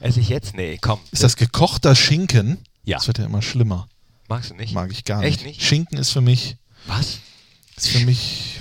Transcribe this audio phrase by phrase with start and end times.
[0.00, 0.54] Esse ich jetzt?
[0.54, 0.98] Nee, komm.
[1.10, 2.58] Ist das gekochter Schinken?
[2.84, 2.96] Ja.
[2.98, 3.86] Das wird ja immer schlimmer.
[4.28, 4.72] Magst du nicht?
[4.74, 5.58] Mag ich gar Echt nicht.
[5.58, 5.66] nicht?
[5.66, 7.18] Schinken ist für mich, Was?
[7.76, 8.60] ist für mich,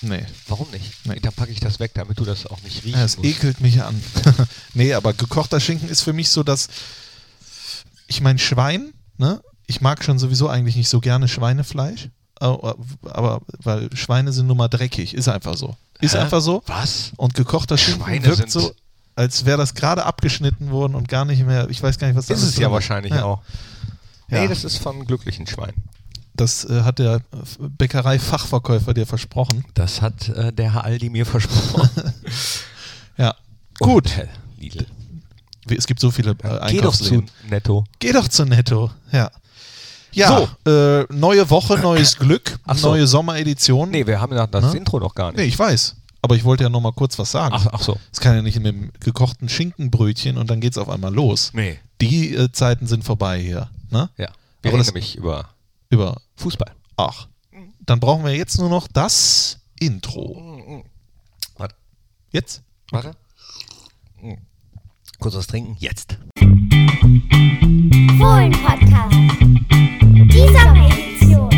[0.00, 0.24] nee.
[0.46, 0.92] Warum nicht?
[1.04, 1.18] Nee.
[1.20, 3.28] Dann packe ich das weg, damit du das auch nicht riechen Ja, es musst.
[3.28, 4.00] ekelt mich an.
[4.74, 6.68] nee, aber gekochter Schinken ist für mich so, dass
[8.06, 9.42] ich mein Schwein, ne?
[9.66, 14.56] Ich mag schon sowieso eigentlich nicht so gerne Schweinefleisch, aber, aber weil Schweine sind nun
[14.56, 15.76] mal dreckig, ist einfach so.
[16.00, 16.18] Ist Hä?
[16.20, 16.62] einfach so.
[16.66, 17.12] Was?
[17.16, 18.72] Und gekochter Schinken Schweine wirkt sind- so,
[19.18, 22.26] als wäre das gerade abgeschnitten worden und gar nicht mehr, ich weiß gar nicht, was
[22.26, 23.24] da Ist alles es ja wahrscheinlich Ja.
[23.24, 23.42] auch.
[24.30, 24.40] Ja.
[24.42, 25.72] Nee, das ist von glücklichen Schwein.
[26.34, 27.20] Das äh, hat der
[27.58, 29.64] Bäckerei-Fachverkäufer dir versprochen.
[29.74, 31.90] Das hat äh, der Herr Aldi mir versprochen.
[33.16, 33.34] Ja.
[33.80, 34.04] Gut.
[34.06, 34.86] Und, äh, Lidl.
[35.76, 37.24] Es gibt so viele äh, Geh doch zu.
[37.50, 37.84] Netto.
[37.98, 38.92] Geh doch zu Netto.
[39.10, 39.30] Ja.
[40.12, 42.90] Ja, äh, neue Woche, neues Glück, Ach so.
[42.90, 43.90] neue Sommeredition.
[43.90, 44.78] Nee, wir haben ja das Ne?
[44.78, 45.38] Intro noch gar nicht.
[45.38, 45.96] Nee, ich weiß.
[46.28, 47.54] Aber ich wollte ja noch mal kurz was sagen.
[47.58, 47.96] Ach, ach so.
[48.12, 51.52] Es kann ja nicht mit dem gekochten Schinkenbrötchen und dann geht's auf einmal los.
[51.54, 51.78] Nee.
[52.02, 53.70] Die äh, Zeiten sind vorbei hier.
[53.90, 54.10] Ne?
[54.18, 54.26] Ja.
[54.26, 55.48] Wir Aber reden das- nämlich über
[55.88, 56.20] Über.
[56.36, 56.70] Fußball.
[56.98, 57.28] Ach.
[57.80, 60.84] Dann brauchen wir jetzt nur noch das Intro.
[61.56, 61.74] Warte.
[62.30, 62.60] Jetzt?
[62.90, 63.12] Warte.
[65.18, 65.76] Kurz was trinken.
[65.80, 66.18] Jetzt.
[68.18, 69.16] Fohlen-Podcast.
[70.30, 71.48] Die Sommeredition.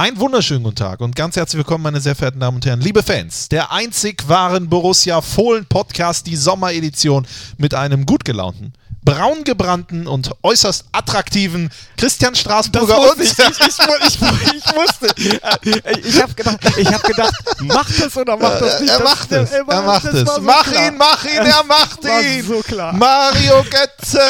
[0.00, 3.02] Einen wunderschönen guten Tag und ganz herzlich willkommen, meine sehr verehrten Damen und Herren, liebe
[3.02, 10.06] Fans, der einzig wahren Borussia Fohlen Podcast, die Sommeredition mit einem gut gelaunten, braun gebrannten
[10.06, 15.06] und äußerst attraktiven Christian Straßburger und ich, ich, ich, ich wusste.
[15.16, 18.90] Äh, Ich habe gedacht, ich hab gedacht, mach das oder mach das nicht.
[18.92, 20.40] er macht es, er macht das es.
[20.40, 22.46] mach ihn, mach ihn, er macht ihn.
[22.46, 22.92] so klar.
[22.92, 24.20] Mario Götze.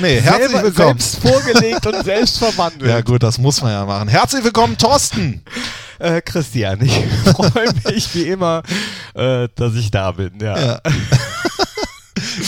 [0.00, 0.98] Nee, herzlich willkommen.
[0.98, 2.90] Selbst vorgelegt und selbst verwandelt.
[2.90, 4.08] Ja gut, das muss man ja machen.
[4.08, 5.44] Herzlich willkommen, Thorsten.
[5.98, 6.92] Äh, Christian, ich
[7.36, 8.62] freue mich wie immer,
[9.14, 10.32] äh, dass ich da bin.
[10.40, 10.58] Ja.
[10.58, 10.80] Ja.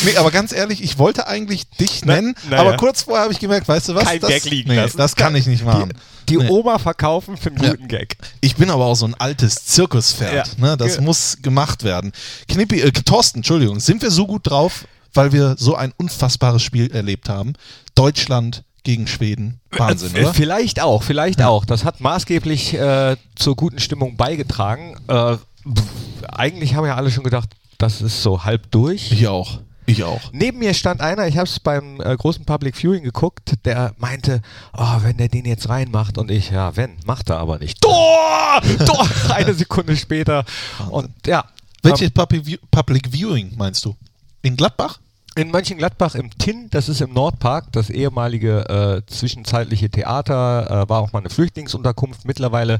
[0.04, 2.76] Nee, aber ganz ehrlich, ich wollte eigentlich dich Na- nennen, na aber ja.
[2.76, 4.04] kurz vorher habe ich gemerkt, weißt du was?
[4.04, 4.96] Kein das, Gag liegen nee, lassen.
[4.96, 5.92] das kann ich nicht machen.
[6.28, 6.48] Die Nee.
[6.48, 7.70] Oma verkaufen für einen Ja.
[7.72, 8.16] guten Gag.
[8.40, 10.48] Ich bin aber auch so ein altes Zirkuspferd.
[10.58, 10.64] Ja.
[10.70, 10.76] Ne?
[10.76, 11.02] Das Ja.
[11.02, 12.12] muss gemacht werden.
[12.48, 16.90] Knippi, äh, Thorsten, Entschuldigung, sind wir so gut drauf, weil wir so ein unfassbares Spiel
[16.92, 17.52] erlebt haben?
[17.94, 19.60] Deutschland gegen Schweden.
[19.70, 20.34] Wahnsinn, Äh, oder?
[20.34, 21.64] Vielleicht auch, vielleicht auch.
[21.64, 24.96] Das hat maßgeblich äh, zur guten Stimmung beigetragen.
[25.08, 25.82] Äh, pff,
[26.30, 29.10] eigentlich haben ja alle schon gedacht, das ist so halb durch.
[29.12, 29.60] Ich auch.
[29.86, 30.20] Ich auch.
[30.32, 34.40] Neben mir stand einer, ich habe es beim äh, großen Public Viewing geguckt, der meinte,
[34.76, 37.80] oh, wenn der den jetzt reinmacht und ich, ja, wenn, macht er aber nicht.
[37.82, 38.60] Tor!
[38.86, 39.06] Tor!
[39.34, 40.44] Eine Sekunde später.
[40.90, 41.44] Und ja,
[41.82, 43.94] Welches View- Public Viewing meinst du?
[44.42, 45.00] In Gladbach?
[45.36, 51.00] In Mönchengladbach im Tinn, das ist im Nordpark, das ehemalige äh, zwischenzeitliche Theater, äh, war
[51.00, 52.24] auch mal eine Flüchtlingsunterkunft.
[52.24, 52.78] Mittlerweile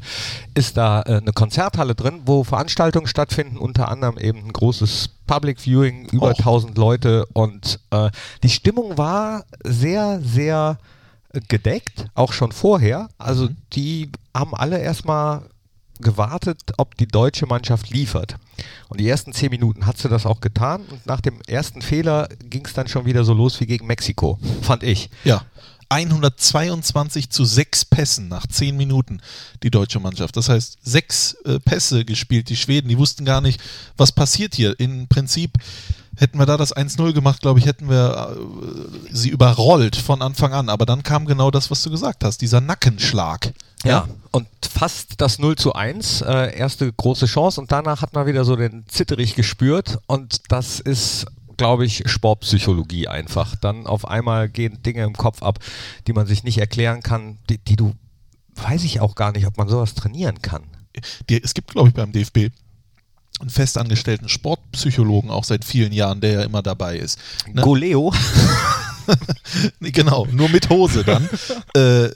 [0.54, 5.59] ist da äh, eine Konzerthalle drin, wo Veranstaltungen stattfinden, unter anderem eben ein großes Public
[5.60, 6.38] Viewing, über Och.
[6.38, 8.10] 1000 Leute und äh,
[8.44, 10.78] die Stimmung war sehr, sehr
[11.32, 13.09] äh, gedeckt, auch schon vorher.
[13.19, 15.42] Also die haben alle erstmal
[16.00, 18.37] gewartet, ob die deutsche Mannschaft liefert.
[18.88, 20.82] Und die ersten zehn Minuten hat sie das auch getan.
[20.91, 24.38] Und nach dem ersten Fehler ging es dann schon wieder so los wie gegen Mexiko,
[24.62, 25.10] fand ich.
[25.25, 25.43] Ja.
[25.91, 29.21] 122 zu 6 Pässen nach 10 Minuten,
[29.62, 30.37] die deutsche Mannschaft.
[30.37, 33.60] Das heißt, sechs äh, Pässe gespielt, die Schweden, die wussten gar nicht,
[33.97, 34.78] was passiert hier.
[34.81, 35.53] Im Prinzip
[36.16, 40.53] hätten wir da das 1-0 gemacht, glaube ich, hätten wir äh, sie überrollt von Anfang
[40.53, 40.69] an.
[40.69, 43.53] Aber dann kam genau das, was du gesagt hast, dieser Nackenschlag.
[43.84, 48.27] Ja, und fast das 0 zu 1, äh, erste große Chance und danach hat man
[48.27, 53.55] wieder so den Zitterich gespürt und das ist, glaube ich, Sportpsychologie einfach.
[53.56, 55.59] Dann auf einmal gehen Dinge im Kopf ab,
[56.06, 57.95] die man sich nicht erklären kann, die, die du,
[58.56, 60.65] weiß ich auch gar nicht, ob man sowas trainieren kann.
[61.28, 62.51] Es gibt, glaube ich, beim DFB
[63.41, 67.19] einen festangestellten Sportpsychologen auch seit vielen Jahren, der ja immer dabei ist.
[67.53, 67.62] Ne?
[67.62, 68.12] Goleo.
[69.81, 71.28] Genau, nur mit Hose dann.
[71.76, 72.09] äh,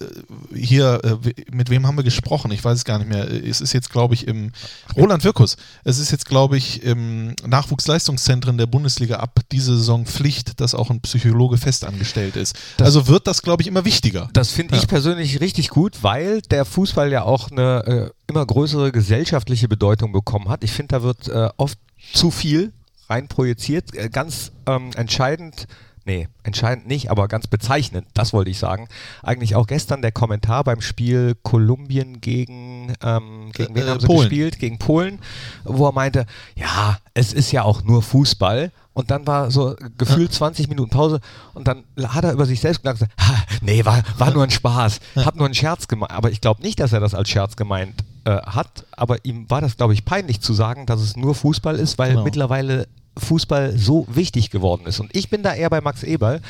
[0.54, 2.50] hier, äh, mit wem haben wir gesprochen?
[2.50, 3.30] Ich weiß es gar nicht mehr.
[3.30, 4.52] Es ist jetzt, glaube ich, im
[4.96, 5.56] Roland Wirkus.
[5.84, 10.90] Es ist jetzt, glaube ich, im Nachwuchsleistungszentren der Bundesliga ab diese Saison Pflicht, dass auch
[10.90, 12.56] ein Psychologe festangestellt ist.
[12.80, 14.28] also wird das, glaube ich, immer wichtiger.
[14.32, 14.80] Das finde Ja.
[14.82, 20.12] ich persönlich richtig gut, weil der Fußball ja auch eine äh, immer größere gesellschaftliche Bedeutung
[20.12, 20.64] bekommen hat.
[20.64, 21.78] Ich finde, da wird äh, oft
[22.12, 22.72] zu viel
[23.08, 23.94] rein projiziert.
[23.94, 25.66] Äh, ganz ähm, entscheidend,
[26.08, 28.88] nee, entscheidend nicht, aber ganz bezeichnend, das wollte ich sagen.
[29.22, 34.06] Eigentlich auch gestern der Kommentar beim Spiel Kolumbien gegen, ähm, gegen wen Äh, haben sie
[34.06, 34.20] Polen.
[34.28, 34.58] gespielt?
[34.58, 35.18] Gegen Polen,
[35.64, 36.26] wo er meinte,
[36.56, 38.72] ja, es ist ja auch nur Fußball.
[38.94, 41.20] Und dann war so gefühlt 20 Minuten Pause
[41.54, 43.08] und dann hat er über sich selbst gedacht,
[43.62, 46.10] nee, war, war nur ein Spaß, hab nur einen Scherz gemeint.
[46.10, 47.94] Aber ich glaube nicht, dass er das als Scherz gemeint
[48.24, 51.76] äh, hat, aber ihm war das, glaube ich, peinlich zu sagen, dass es nur Fußball
[51.76, 52.24] ist, weil Genau.
[52.24, 52.88] mittlerweile
[53.18, 55.00] Fußball so wichtig geworden ist.
[55.00, 56.40] Und ich bin da eher bei Max Eberl,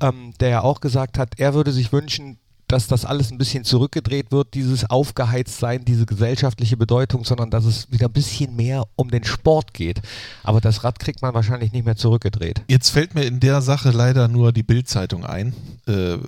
[0.00, 2.38] ähm, der ja auch gesagt hat, er würde sich wünschen,
[2.68, 7.90] dass das alles ein bisschen zurückgedreht wird, dieses Aufgeheiztsein, diese gesellschaftliche Bedeutung, sondern dass es
[7.90, 10.02] wieder ein bisschen mehr um den Sport geht.
[10.44, 12.62] Aber das Rad kriegt man wahrscheinlich nicht mehr zurückgedreht.
[12.68, 15.54] Jetzt fällt mir in der Sache leider nur die Bildzeitung ein.
[15.86, 16.18] Äh,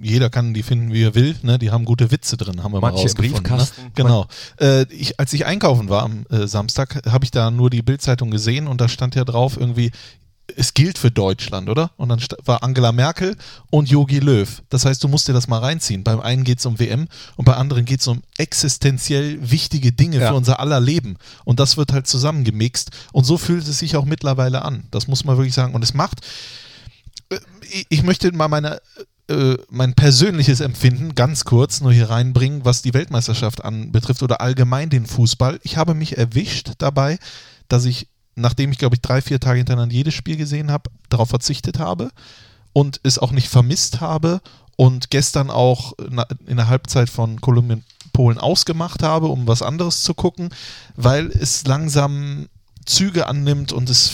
[0.00, 1.36] jeder kann die finden, wie er will.
[1.42, 1.58] Ne?
[1.58, 3.42] Die haben gute Witze drin, haben wir mal Manche im rausgefunden.
[3.42, 3.82] Briefkasten.
[3.84, 3.90] Ne?
[3.94, 4.26] Genau.
[4.60, 8.30] Äh, ich, als ich einkaufen war am äh, Samstag, habe ich da nur die Bildzeitung
[8.30, 9.90] gesehen und da stand ja drauf irgendwie,
[10.54, 11.90] es gilt für Deutschland, oder?
[11.96, 13.36] Und dann war Angela Merkel
[13.70, 14.62] und Jogi Löw.
[14.68, 16.04] Das heißt, du musst dir das mal reinziehen.
[16.04, 20.18] Beim einen geht es um WM und bei anderen geht es um existenziell wichtige Dinge
[20.20, 20.28] Ja.
[20.28, 21.16] für unser aller Leben.
[21.44, 22.90] Und das wird halt zusammengemixt.
[23.12, 24.84] Und so fühlt es sich auch mittlerweile an.
[24.92, 25.74] Das muss man wirklich sagen.
[25.74, 26.20] Und es macht,
[27.30, 27.38] äh,
[27.88, 28.80] ich möchte mal meine,
[29.28, 34.88] äh, mein persönliches Empfinden ganz kurz nur hier reinbringen, was die Weltmeisterschaft anbetrifft oder allgemein
[34.88, 35.58] den Fußball.
[35.64, 37.18] Ich habe mich erwischt dabei,
[37.68, 41.28] dass ich, nachdem ich glaube ich drei, vier Tage hintereinander jedes Spiel gesehen habe, darauf
[41.28, 42.10] verzichtet habe
[42.72, 44.40] und es auch nicht vermisst habe
[44.76, 45.94] und gestern auch
[46.46, 47.82] in der Halbzeit von Kolumbien
[48.12, 50.50] Polen ausgemacht habe, um was anderes zu gucken,
[50.94, 52.46] weil es langsam
[52.86, 54.12] Züge annimmt und es,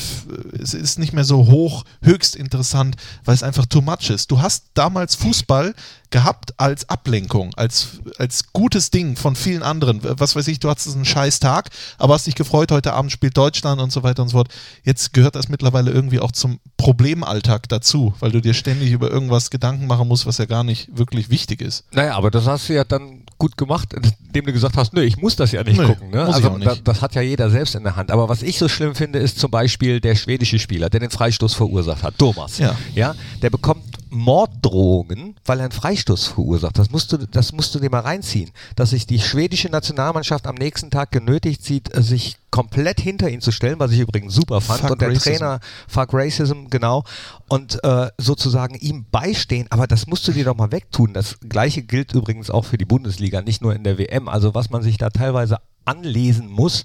[0.61, 4.31] es ist nicht mehr so hoch, höchst interessant, weil es einfach too much ist.
[4.31, 5.75] Du hast damals Fußball
[6.11, 10.01] gehabt als Ablenkung, als, als gutes Ding von vielen anderen.
[10.03, 13.37] Was weiß ich, du hattest einen scheiß Tag, aber hast dich gefreut, heute Abend spielt
[13.37, 14.49] Deutschland und so weiter und so fort.
[14.85, 19.51] Jetzt gehört das mittlerweile irgendwie auch zum Problemalltag dazu, weil du dir ständig über irgendwas
[19.51, 21.85] Gedanken machen musst, was ja gar nicht wirklich wichtig ist.
[21.93, 25.17] Naja, aber das hast du ja dann gut gemacht, indem du gesagt hast, nö, ich
[25.17, 26.11] muss das ja nicht Nö, gucken.
[26.11, 26.25] Ne?
[26.25, 26.65] Also nicht.
[26.65, 28.13] da, das hat ja jeder selbst in der Hand.
[28.13, 31.55] Aber was ich so schlimm finde, ist zum Beispiel der schwedische Spieler, der den Freistoß
[31.55, 32.59] verursacht hat, Thomas.
[32.59, 32.77] Ja.
[32.95, 36.79] ja der bekommt Morddrohungen, weil er einen Freistoß verursacht.
[36.79, 38.51] Das musst du, das musst du dir mal reinziehen.
[38.77, 43.51] Dass sich die schwedische Nationalmannschaft am nächsten Tag genötigt sieht, sich komplett hinter ihn zu
[43.51, 44.81] stellen, was ich übrigens super fand.
[44.81, 45.31] Fuck und der Racism.
[45.31, 47.05] Trainer Fuck Racism, genau.
[47.49, 49.67] Und äh, sozusagen ihm beistehen.
[49.71, 51.15] Aber das musst du dir doch mal wegtun.
[51.15, 54.29] Das gleiche gilt übrigens auch für die Bundesliga, nicht nur in der WM.
[54.29, 56.85] Also was man sich da teilweise anlesen muss,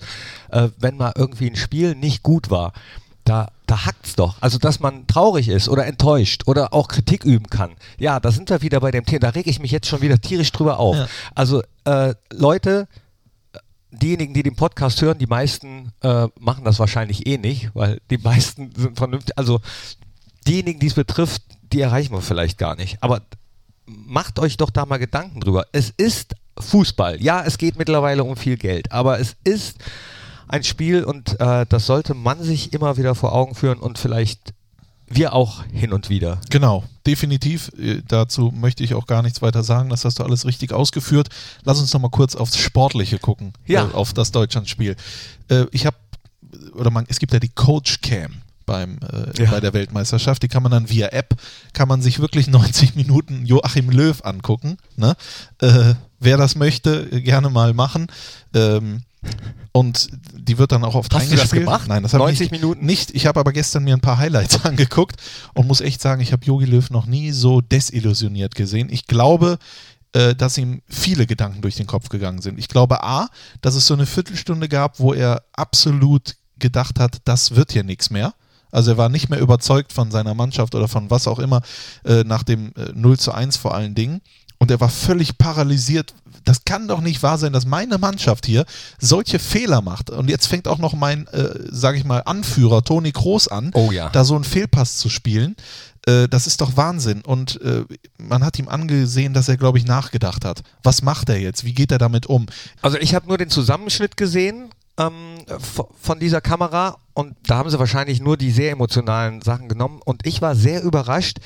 [0.49, 2.73] äh, wenn mal irgendwie ein Spiel nicht gut war.
[3.25, 4.37] Da, da hackt's doch.
[4.41, 7.75] Also, dass man traurig ist oder enttäuscht oder auch Kritik üben kann.
[7.99, 9.19] Ja, da sind wir wieder bei dem Thema.
[9.19, 10.95] Da reg ich mich jetzt schon wieder tierisch drüber auf.
[10.95, 11.07] Ja.
[11.35, 12.87] Also, äh, Leute,
[13.91, 18.17] diejenigen, die den Podcast hören, die meisten äh, machen das wahrscheinlich eh nicht, weil die
[18.17, 19.37] meisten sind vernünftig.
[19.37, 19.59] Also
[20.47, 21.41] diejenigen, die es betrifft,
[21.73, 23.01] die erreichen wir vielleicht gar nicht.
[23.01, 23.21] Aber
[23.85, 25.65] macht euch doch da mal Gedanken drüber.
[25.71, 27.21] Es ist Fußball.
[27.21, 29.77] Ja, es geht mittlerweile um viel Geld, aber es ist
[30.47, 34.53] ein Spiel und äh, das sollte man sich immer wieder vor Augen führen und vielleicht
[35.09, 36.41] wir auch hin und wieder.
[36.49, 37.71] Genau, definitiv.
[37.79, 39.89] Äh, Dazu möchte ich auch gar nichts weiter sagen.
[39.89, 41.29] Das hast du alles richtig ausgeführt.
[41.63, 43.87] Lass uns noch mal kurz aufs Sportliche gucken, Ja.
[43.87, 44.95] äh, auf das Deutschlandspiel.
[45.49, 45.95] Äh, ich habe,
[46.73, 49.51] oder man, es gibt ja die Coach Cam beim, äh, Ja.
[49.51, 50.43] bei der Weltmeisterschaft.
[50.43, 51.35] Die kann man dann via App,
[51.71, 54.77] kann man sich wirklich 90 Minuten Joachim Löw angucken.
[54.97, 55.15] Ne?
[55.61, 58.07] Äh, wer das möchte, gerne mal machen.
[58.53, 59.03] Ähm,
[59.71, 61.87] und die wird dann auch oft Hast du das gemacht?
[61.87, 62.85] Nein, das habe ich 90 nicht, Minuten?
[62.85, 63.11] nicht.
[63.11, 65.17] Ich habe aber gestern mir ein paar Highlights angeguckt
[65.53, 68.89] und muss echt sagen, ich habe Jogi Löw noch nie so desillusioniert gesehen.
[68.91, 69.59] Ich glaube,
[70.13, 72.57] äh, dass ihm viele Gedanken durch den Kopf gegangen sind.
[72.57, 73.29] Ich glaube A,
[73.61, 78.09] dass es so eine Viertelstunde gab, wo er absolut gedacht hat, das wird hier nichts
[78.09, 78.33] mehr.
[78.71, 81.61] Also er war nicht mehr überzeugt von seiner Mannschaft oder von was auch immer,
[82.03, 84.21] äh, nach dem äh, 0 zu 1 vor allen Dingen.
[84.59, 86.13] Und er war völlig paralysiert.
[86.43, 88.65] Das kann doch nicht wahr sein, dass meine Mannschaft hier
[88.99, 90.09] solche Fehler macht.
[90.09, 93.91] Und jetzt fängt auch noch mein, äh, sage ich mal, Anführer Toni Kroos an, Oh
[93.91, 94.09] ja.
[94.09, 95.55] da so einen Fehlpass zu spielen.
[96.07, 97.21] Äh, das ist doch Wahnsinn.
[97.21, 97.83] Und äh,
[98.17, 100.63] man hat ihm angesehen, dass er, glaube ich, nachgedacht hat.
[100.83, 101.63] Was macht er jetzt?
[101.65, 102.45] Wie geht er damit um?
[102.81, 105.35] Also ich habe nur den Zusammenschnitt gesehen ähm,
[106.01, 110.25] von dieser Kamera und da haben sie wahrscheinlich nur die sehr emotionalen Sachen genommen und
[110.25, 111.37] ich war sehr überrascht,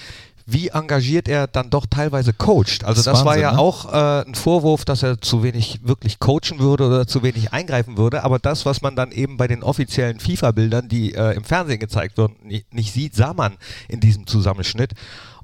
[0.46, 2.84] wie engagiert er dann doch teilweise coacht.
[2.84, 3.60] Also Das das, ist war Wahnsinn, ja ne?
[3.60, 7.98] auch äh, ein Vorwurf, dass er zu wenig wirklich coachen würde oder zu wenig eingreifen
[7.98, 8.24] würde.
[8.24, 12.18] Aber das, was man dann eben bei den offiziellen FIFA-Bildern, die äh, im Fernsehen gezeigt
[12.18, 13.58] wurden, nicht, nicht sieht, sah man
[13.88, 14.94] in diesem Zusammenschnitt.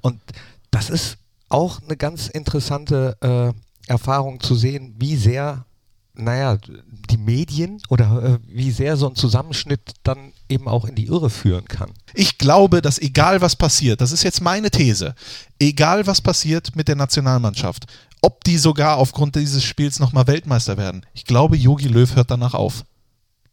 [0.01, 0.19] Und
[0.71, 1.17] das ist
[1.49, 5.65] auch eine ganz interessante äh, Erfahrung zu sehen, wie sehr
[6.17, 6.57] naja,
[7.09, 11.29] die Medien oder äh, wie sehr so ein Zusammenschnitt dann eben auch in die Irre
[11.29, 11.91] führen kann.
[12.13, 15.15] Ich glaube, dass egal was passiert, das ist jetzt meine These,
[15.59, 17.85] egal was passiert mit der Nationalmannschaft,
[18.21, 22.53] ob die sogar aufgrund dieses Spiels nochmal Weltmeister werden, ich glaube, Jogi Löw hört danach
[22.53, 22.83] auf.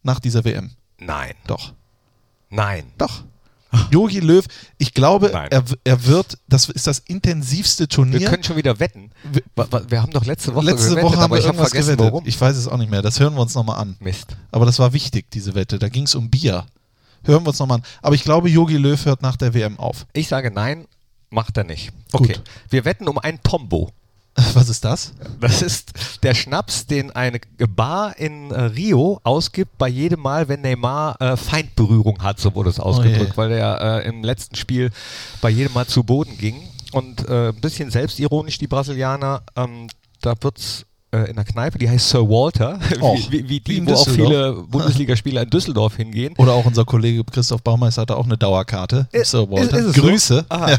[0.02, 0.70] Nach dieser WM.
[0.98, 1.72] Nein, Doch.
[2.50, 2.84] nein.
[2.98, 3.24] Doch.
[3.90, 4.44] Jogi Löw,
[4.78, 8.20] ich glaube, er, er wird, das ist das intensivste Turnier.
[8.20, 9.10] Wir können schon wieder wetten.
[9.32, 9.42] Wir-
[9.90, 12.12] Wir haben doch letzte Woche Letzte gewettet, Woche haben aber wir ich habe vergessen, gewettet.
[12.12, 12.26] warum.
[12.26, 13.02] Ich weiß es auch nicht mehr.
[13.02, 13.96] Das hören wir uns nochmal an.
[14.00, 14.36] Mist.
[14.50, 15.78] Aber das war wichtig, diese Wette.
[15.78, 16.66] Da ging es um Bier.
[17.24, 17.84] Hören wir uns nochmal an.
[18.02, 20.06] Aber ich glaube, Jogi Löw hört nach der WM auf.
[20.12, 20.86] Ich sage nein,
[21.30, 21.90] macht er nicht.
[22.12, 22.34] Okay.
[22.34, 22.42] Gut.
[22.70, 23.90] Wir wetten um ein Tombo.
[24.54, 25.12] Was ist das?
[25.40, 30.60] Das ist der Schnaps, den eine Bar in äh, Rio ausgibt bei jedem Mal, wenn
[30.60, 33.36] Neymar äh, Feindberührung hat, so wurde es ausgedrückt, je.
[33.36, 34.90] weil er äh, im letzten Spiel
[35.40, 36.56] bei jedem Mal zu Boden ging.
[36.92, 39.88] Und äh, ein bisschen selbstironisch, die Brasilianer, ähm,
[40.20, 43.86] da wird es äh, in der Kneipe, die heißt Sir Walter, Och, wie, wie, die,
[43.86, 46.34] wo auch viele Bundesligaspieler in Düsseldorf hingehen.
[46.38, 49.08] Oder auch unser Kollege Christoph Baumeister hatte auch eine Dauerkarte.
[49.12, 49.78] Äh, Sir Walter.
[49.78, 50.46] Ist, ist Grüße.
[50.48, 50.54] So?
[50.54, 50.70] Aha,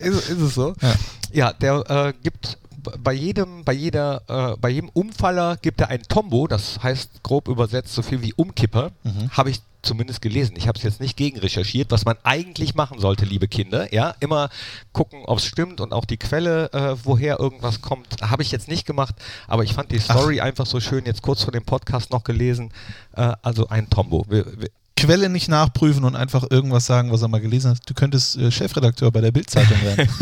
[0.00, 0.74] ist, ist es so?
[0.82, 0.94] Ja.
[1.30, 2.56] Ja, der äh, gibt
[2.98, 7.48] bei jedem, bei jeder, äh, bei jedem Umfaller gibt er ein Tombo, das heißt grob
[7.48, 8.92] übersetzt so viel wie Umkipper.
[9.04, 9.30] Mhm.
[9.30, 10.54] Habe ich zumindest gelesen.
[10.56, 13.92] Ich habe es jetzt nicht gegen recherchiert, was man eigentlich machen sollte, liebe Kinder.
[13.92, 14.50] Ja, immer
[14.92, 18.68] gucken, ob es stimmt und auch die Quelle, äh, woher irgendwas kommt, habe ich jetzt
[18.68, 19.14] nicht gemacht.
[19.46, 21.06] Aber ich fand die Story einfach so schön.
[21.06, 22.70] Jetzt kurz vor dem Podcast noch gelesen.
[23.14, 24.24] Äh, also ein Tombo.
[24.28, 27.78] Wir, wir, Quelle nicht nachprüfen und einfach irgendwas sagen, was er mal gelesen hat.
[27.88, 30.08] Du könntest äh, Chefredakteur bei der Bildzeitung werden.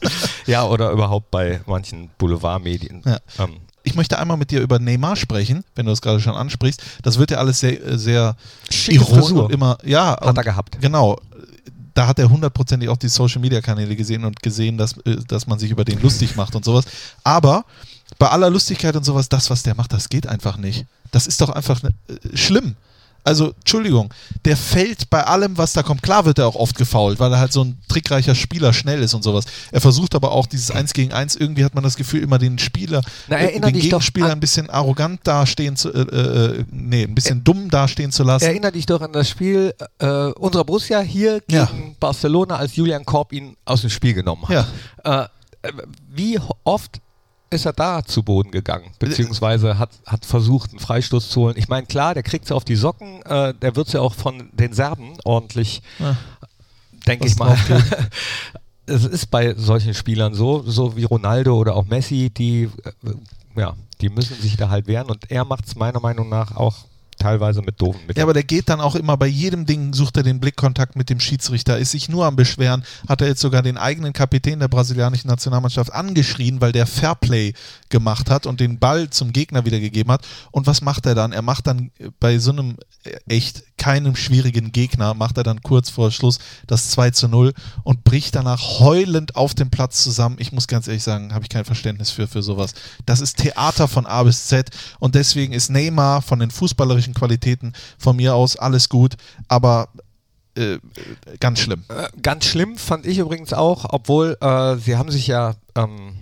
[0.48, 3.02] ja, oder überhaupt bei manchen Boulevardmedien.
[3.04, 3.18] Ja.
[3.38, 6.82] Ähm, ich möchte einmal mit dir über Neymar sprechen, wenn du das gerade schon ansprichst.
[7.02, 8.36] Das wird ja alles sehr, äh, sehr
[8.70, 9.44] Frisur.
[9.44, 9.78] und immer.
[9.84, 10.80] Ja, Hat er gehabt.
[10.80, 11.18] Genau.
[11.94, 15.46] Da hat er hundertprozentig auch die Social Media Kanäle gesehen und gesehen, dass, äh, dass
[15.46, 16.84] man sich über den lustig macht und sowas.
[17.24, 17.64] Aber
[18.18, 20.86] bei aller Lustigkeit und sowas, das, was der macht, das geht einfach nicht.
[21.10, 22.76] Das ist doch einfach ne, äh, schlimm.
[23.24, 24.12] Also, Entschuldigung,
[24.44, 26.02] der fällt bei allem, was da kommt.
[26.02, 29.12] Klar wird er auch oft gefault, weil er halt so ein trickreicher Spieler schnell ist
[29.14, 29.44] und sowas.
[29.70, 32.58] Er versucht aber auch dieses 1 gegen 1, irgendwie hat man das Gefühl, immer den
[32.58, 37.44] Spieler, Na, äh, den Gegenspieler ein bisschen arrogant dastehen zu, äh, äh, nee, ein bisschen
[37.44, 38.44] dumm dastehen zu lassen.
[38.44, 41.70] Erinner dich doch an das Spiel äh, unserer Borussia hier gegen Ja.
[42.00, 44.66] Barcelona, als Julian Korb ihn aus dem Spiel genommen hat.
[45.04, 45.72] Äh, äh,
[46.10, 47.00] wie oft
[47.50, 51.54] ist er da zu Boden gegangen, beziehungsweise hat, hat versucht, einen Freistoß zu holen.
[51.56, 54.50] Ich meine, klar, der kriegt sie auf die Socken, äh, der wird ja auch von
[54.52, 56.16] den Serben ordentlich, Ja.
[57.06, 57.56] denke ich mal.
[58.86, 63.74] es ist bei solchen Spielern so, so wie Ronaldo oder auch Messi, die, äh, ja,
[64.00, 66.76] die müssen sich da halt wehren und er macht es meiner Meinung nach auch
[67.18, 68.18] teilweise mit doofen Mitteln.
[68.18, 71.10] Ja, aber der geht dann auch immer bei jedem Ding, sucht er den Blickkontakt mit
[71.10, 74.68] dem Schiedsrichter, ist sich nur am Beschweren, hat er jetzt sogar den eigenen Kapitän der
[74.68, 77.52] brasilianischen Nationalmannschaft angeschrien, weil der Fairplay
[77.88, 80.26] gemacht hat und den Ball zum Gegner wiedergegeben hat.
[80.50, 81.32] Und was macht er dann?
[81.32, 85.88] Er macht dann bei so einem äh, echt keinem schwierigen Gegner, macht er dann kurz
[85.88, 87.54] vor Schluss das 2 zu 0
[87.84, 90.36] und bricht danach heulend auf dem Platz zusammen.
[90.38, 92.74] Ich muss ganz ehrlich sagen, habe ich kein Verständnis für, für sowas.
[93.06, 97.72] Das ist Theater von A bis Z und deswegen ist Neymar von den fußballerischen Qualitäten
[97.96, 99.16] von mir aus alles gut,
[99.48, 99.88] aber
[100.56, 100.78] äh,
[101.40, 101.84] ganz schlimm.
[101.88, 106.16] Äh, ganz schlimm fand ich übrigens auch, obwohl äh, sie haben sich ja ähm,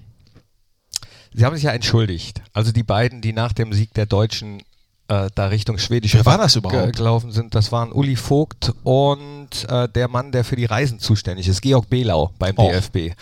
[1.33, 2.43] sie haben sich ja entschuldigt.
[2.53, 4.63] Also die beiden, die nach dem Sieg der Deutschen
[5.09, 6.83] äh, da Richtung schwedische Wer war das überhaupt?
[6.85, 10.99] ge- gelaufen sind, das waren Uli Vogt und äh, der Mann, der für die Reisen
[10.99, 12.69] zuständig ist, Georg Belau beim Oh.
[12.71, 13.13] DFB.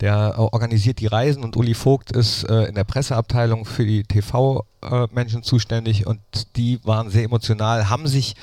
[0.00, 4.04] Der äh, organisiert die Reisen und Uli Vogt ist äh, in der Presseabteilung für die
[4.04, 6.20] TV-Menschen zuständig und
[6.56, 8.34] die waren sehr emotional, haben sich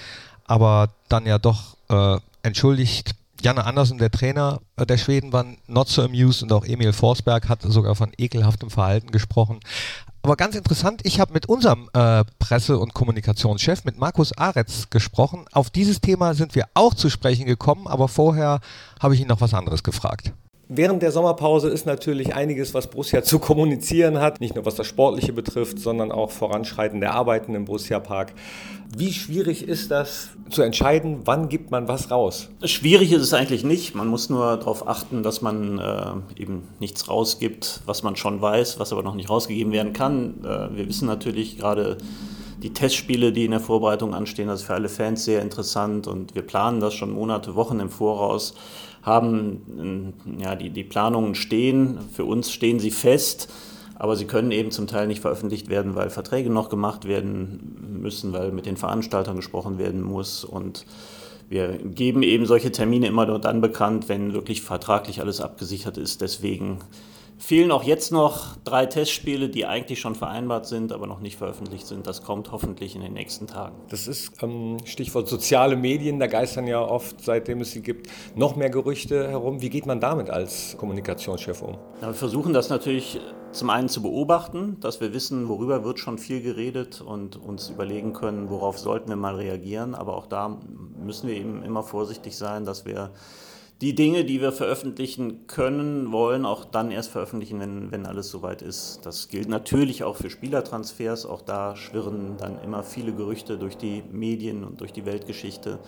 [0.45, 3.15] aber dann ja doch äh, entschuldigt.
[3.41, 7.49] Janne Andersen, der Trainer äh, der Schweden, war not so amused und auch Emil Forsberg
[7.49, 9.59] hat sogar von ekelhaftem Verhalten gesprochen.
[10.23, 15.45] Aber ganz interessant, ich habe mit unserem äh, Presse- und Kommunikationschef, mit Markus Aretz, gesprochen.
[15.51, 18.59] Auf dieses Thema sind wir auch zu sprechen gekommen, aber vorher
[18.99, 20.31] habe ich ihn noch was anderes gefragt.
[20.73, 24.87] Während der Sommerpause ist natürlich einiges, was Borussia zu kommunizieren hat, nicht nur was das
[24.87, 28.31] Sportliche betrifft, sondern auch Voranschreiten der Arbeiten im Borussia Park.
[28.95, 32.47] Wie schwierig ist das zu entscheiden, wann gibt man was raus?
[32.63, 33.95] Schwierig ist es eigentlich nicht.
[33.95, 38.79] Man muss nur darauf achten, dass man äh, eben nichts rausgibt, was man schon weiß,
[38.79, 40.35] was aber noch nicht rausgegeben werden kann.
[40.45, 41.97] Äh, wir wissen natürlich gerade
[42.63, 46.33] die Testspiele, die in der Vorbereitung anstehen, das ist für alle Fans sehr interessant und
[46.33, 48.53] wir planen das schon Monate, Wochen im Voraus,
[49.01, 53.51] haben äh, ja, die, die Planungen stehen, für uns stehen sie fest.
[53.95, 58.33] Aber sie können eben zum Teil nicht veröffentlicht werden, weil Verträge noch gemacht werden müssen,
[58.33, 60.43] weil mit den Veranstaltern gesprochen werden muss.
[60.43, 60.87] Und
[61.49, 66.21] wir geben eben solche Termine immer nur dann bekannt, wenn wirklich vertraglich alles abgesichert ist.
[66.21, 66.79] Deswegen
[67.41, 71.87] fehlen auch jetzt noch drei Testspiele, die eigentlich schon vereinbart sind, aber noch nicht veröffentlicht
[71.87, 72.05] sind.
[72.05, 73.75] Das kommt hoffentlich in den nächsten Tagen.
[73.89, 78.55] Das ist ähm, Stichwort soziale Medien, da geistern ja oft, seitdem es sie gibt, noch
[78.55, 79.61] mehr Gerüchte herum.
[79.61, 81.77] Wie geht man damit als Kommunikationschef um?
[82.01, 83.19] Ja, wir versuchen das natürlich
[83.51, 88.13] zum einen zu beobachten, dass wir wissen, worüber wird schon viel geredet und uns überlegen
[88.13, 89.95] können, worauf sollten wir mal reagieren.
[89.95, 90.59] Aber auch da
[91.03, 93.09] müssen wir eben immer vorsichtig sein, dass wir
[93.81, 98.61] die Dinge, die wir veröffentlichen können, wollen, auch dann erst veröffentlichen, wenn, wenn alles soweit
[98.61, 98.99] ist.
[99.03, 101.25] Das gilt natürlich auch für Spielertransfers.
[101.25, 105.79] Auch da schwirren dann immer viele Gerüchte durch die Medien und durch die Weltgeschichte.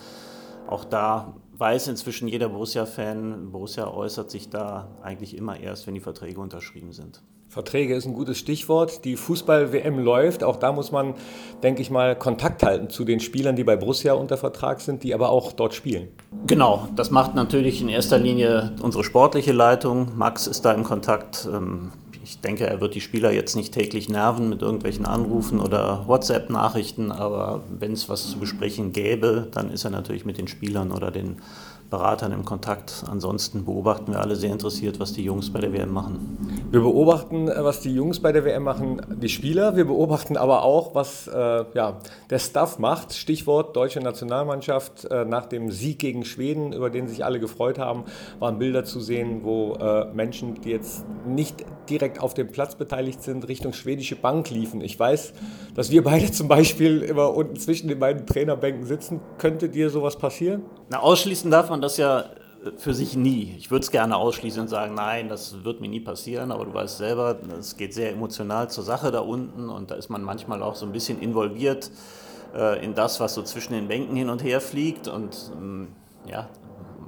[0.65, 5.99] Auch da weiß inzwischen jeder Borussia-Fan, Borussia äußert sich da eigentlich immer erst, wenn die
[5.99, 7.21] Verträge unterschrieben sind.
[7.53, 9.05] Verträge ist ein gutes Stichwort.
[9.05, 10.43] Die Fußball-WM läuft.
[10.43, 11.13] Auch da muss man,
[11.61, 15.13] denke ich mal, Kontakt halten zu den Spielern, die bei Borussia unter Vertrag sind, die
[15.13, 16.07] aber auch dort spielen.
[16.47, 20.17] Genau, das macht natürlich in erster Linie unsere sportliche Leitung.
[20.17, 21.47] Max ist da im Kontakt.
[21.53, 21.91] Ähm,
[22.23, 27.11] ich denke, er wird die Spieler jetzt nicht täglich nerven mit irgendwelchen Anrufen oder WhatsApp-Nachrichten,
[27.11, 31.11] aber wenn es was zu besprechen gäbe, dann ist er natürlich mit den Spielern oder
[31.11, 31.37] den
[31.93, 33.03] Beratern im Kontakt.
[33.07, 36.65] Ansonsten beobachten wir alle sehr interessiert, was die Jungs bei der WM machen.
[36.71, 39.75] Wir beobachten, äh, was die Jungs bei der WM machen, die Spieler.
[39.75, 41.99] Wir beobachten aber auch, was äh, ja,
[42.31, 43.13] der Staff macht.
[43.13, 45.05] Stichwort deutsche Nationalmannschaft.
[45.05, 48.05] Äh, nach dem Sieg gegen Schweden, über den sich alle gefreut haben,
[48.39, 53.21] waren Bilder zu sehen, wo äh, Menschen, die jetzt nicht direkt auf dem Platz beteiligt
[53.21, 54.81] sind, Richtung schwedische Bank liefen.
[54.81, 55.33] Ich weiß,
[55.75, 59.19] dass wir beide zum Beispiel immer unten zwischen den beiden Trainerbänken sitzen.
[59.37, 60.63] Könnte dir sowas passieren?
[60.89, 62.25] Na, ausschließen darf man das ja
[62.77, 63.55] für sich nie.
[63.57, 66.73] Ich würde es gerne ausschließen und sagen, nein, das wird mir nie passieren, aber du
[66.73, 70.63] weißt selber, es geht sehr emotional zur Sache da unten und da ist man manchmal
[70.63, 71.91] auch so ein bisschen involviert
[72.55, 75.89] äh, in das, was so zwischen den Bänken hin und her fliegt und ähm,
[76.25, 76.47] ja,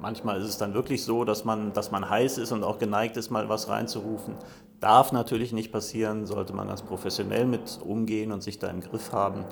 [0.02, 3.16] manchmal ist es dann wirklich so, dass man, dass man heiß ist und auch geneigt
[3.16, 4.36] ist, mal was reinzurufen.
[4.82, 9.14] Darf natürlich nicht passieren, sollte man ganz professionell mit umgehen und sich da im Griff
[9.14, 9.46] haben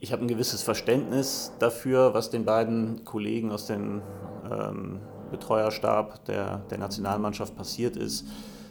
[0.00, 4.00] ich habe ein gewisses Verständnis dafür, was den beiden Kollegen aus dem
[4.50, 8.26] ähm, Betreuerstab der, der Nationalmannschaft passiert ist.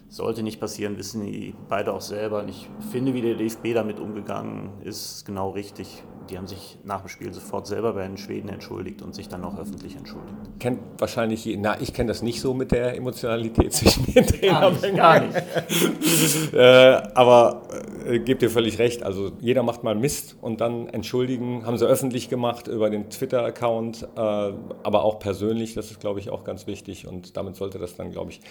[0.09, 2.39] Sollte nicht passieren, wissen die beide auch selber.
[2.39, 7.01] Und ich finde, wie der DFB damit umgegangen ist, genau richtig die haben sich nach
[7.01, 10.35] dem Spiel sofort selber bei den Schweden entschuldigt und sich dann auch öffentlich entschuldigt.
[10.59, 14.61] Kennt wahrscheinlich, na, ich kenne das nicht so mit der Emotionalität zwischen den Trainern.
[14.61, 14.95] Gar nicht.
[14.95, 16.53] Gar nicht.
[16.53, 17.63] äh, aber
[18.05, 19.03] äh, gebt ihr völlig recht.
[19.03, 24.03] Also jeder macht mal Mist und dann entschuldigen, haben sie öffentlich gemacht über den Twitter-Account,
[24.03, 25.73] äh, aber auch persönlich.
[25.73, 28.41] Das ist, glaube ich, auch ganz wichtig und damit sollte das dann, glaube ich,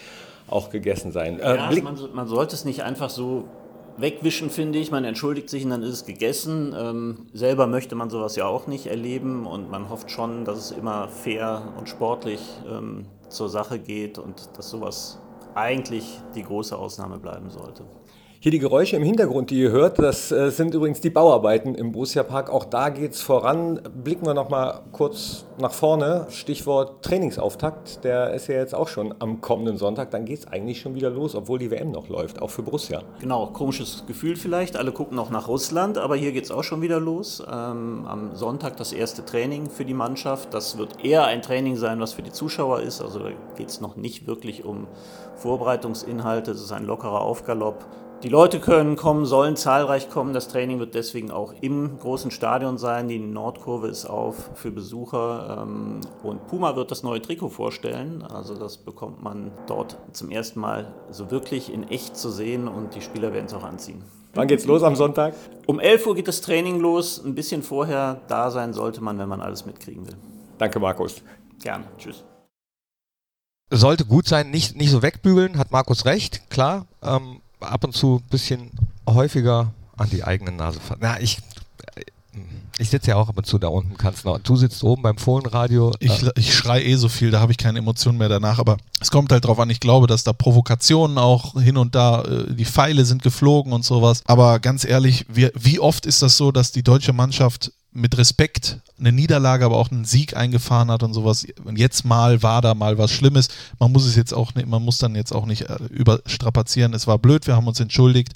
[0.48, 1.40] auch gegessen sein.
[1.40, 3.44] Äh, ja, man, man sollte es nicht einfach so
[3.98, 4.90] wegwischen, finde ich.
[4.90, 6.74] Man entschuldigt sich und dann ist es gegessen.
[6.78, 10.70] Ähm, selber möchte man sowas ja auch nicht erleben und man hofft schon, dass es
[10.70, 15.18] immer fair und sportlich ähm, zur Sache geht und dass sowas
[15.54, 17.84] eigentlich die große Ausnahme bleiben sollte.
[18.40, 21.90] Hier die Geräusche im Hintergrund, die ihr hört, das äh, sind übrigens die Bauarbeiten im
[21.90, 22.50] Borussia Park.
[22.50, 23.80] Auch da geht es voran.
[24.04, 26.28] Blicken wir noch mal kurz nach vorne.
[26.30, 28.04] Stichwort Trainingsauftakt.
[28.04, 30.12] Der ist ja jetzt auch schon am kommenden Sonntag.
[30.12, 33.02] Dann geht es eigentlich schon wieder los, obwohl die WM noch läuft, auch für Borussia.
[33.18, 34.76] Genau, komisches Gefühl vielleicht.
[34.76, 37.42] Alle gucken noch nach Russland, aber hier geht es auch schon wieder los.
[37.44, 40.54] Ähm, am Sonntag das erste Training für die Mannschaft.
[40.54, 43.02] Das wird eher ein Training sein, was für die Zuschauer ist.
[43.02, 44.86] Also da geht es noch nicht wirklich um
[45.34, 46.52] Vorbereitungsinhalte.
[46.52, 47.84] Es ist ein lockerer Aufgalopp.
[48.24, 50.32] Die Leute können kommen, sollen zahlreich kommen.
[50.32, 53.06] Das Training wird deswegen auch im großen Stadion sein.
[53.06, 55.62] Die Nordkurve ist auf für Besucher.
[55.62, 58.24] Ähm, und Puma wird das neue Trikot vorstellen.
[58.24, 62.96] Also das bekommt man dort zum ersten Mal so wirklich in echt zu sehen und
[62.96, 64.02] die Spieler werden es auch anziehen.
[64.34, 65.34] Wann geht's los am Sonntag?
[65.66, 67.22] Um 11 Uhr geht das Training los.
[67.24, 70.16] Ein bisschen vorher da sein sollte man, wenn man alles mitkriegen will.
[70.58, 71.22] Danke, Markus.
[71.62, 71.84] Gerne.
[71.96, 72.24] Tschüss
[73.70, 76.86] sollte gut sein, nicht, nicht so wegbügeln, hat Markus recht, klar.
[77.02, 78.70] Ähm, ab und zu ein bisschen
[79.08, 81.00] häufiger an die eigene Nase fassen.
[81.02, 81.38] Na, ich,
[82.78, 84.38] ich sitze ja auch ab und zu da unten, kannst noch.
[84.38, 85.92] Du sitzt oben beim Fohlenradio.
[85.98, 88.76] Ich, äh, ich schreie eh so viel, da habe ich keine Emotionen mehr danach, aber
[89.00, 92.54] es kommt halt drauf an, ich glaube, dass da Provokationen auch hin und da, äh,
[92.54, 94.22] die Pfeile sind geflogen und sowas.
[94.26, 98.78] Aber ganz ehrlich, wie, wie oft ist das so, dass die deutsche Mannschaft mit Respekt
[98.98, 101.46] eine Niederlage, aber auch einen Sieg eingefahren hat und sowas.
[101.64, 103.48] Und jetzt mal war da mal was Schlimmes.
[103.78, 106.94] Man muss es jetzt auch nicht, man muss dann jetzt auch nicht äh, überstrapazieren.
[106.94, 108.32] Es war blöd, wir haben uns entschuldigt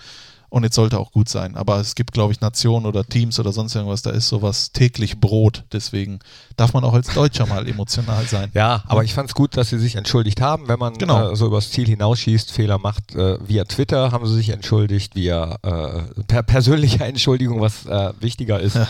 [0.53, 1.57] und jetzt sollte auch gut sein.
[1.57, 5.19] Aber es gibt, glaube ich, Nationen oder Teams oder sonst irgendwas, da ist sowas täglich
[5.19, 5.65] Brot.
[5.73, 6.19] Deswegen
[6.57, 8.51] darf man auch als Deutscher mal emotional sein.
[8.53, 10.69] Ja, aber ich fand es gut, dass sie sich entschuldigt haben.
[10.69, 11.31] Wenn man genau.
[11.33, 15.57] äh, so übers Ziel hinausschießt, Fehler macht, äh, via Twitter haben sie sich entschuldigt, via
[15.63, 18.77] äh, per persönlicher Entschuldigung, was äh, wichtiger ist.
[18.77, 18.89] Ja.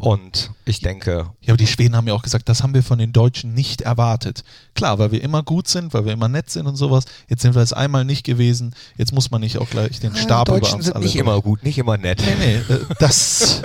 [0.00, 1.30] Und ich denke.
[1.40, 3.82] Ja, aber die Schweden haben ja auch gesagt, das haben wir von den Deutschen nicht
[3.82, 4.44] erwartet.
[4.74, 7.04] Klar, weil wir immer gut sind, weil wir immer nett sind und sowas.
[7.28, 8.74] Jetzt sind wir es einmal nicht gewesen.
[8.96, 11.16] Jetzt muss man nicht auch gleich den Stab ja, Deutschen über uns sind alle nicht
[11.16, 12.22] immer gut, nicht immer nett.
[12.24, 13.62] Nee, nee, äh, das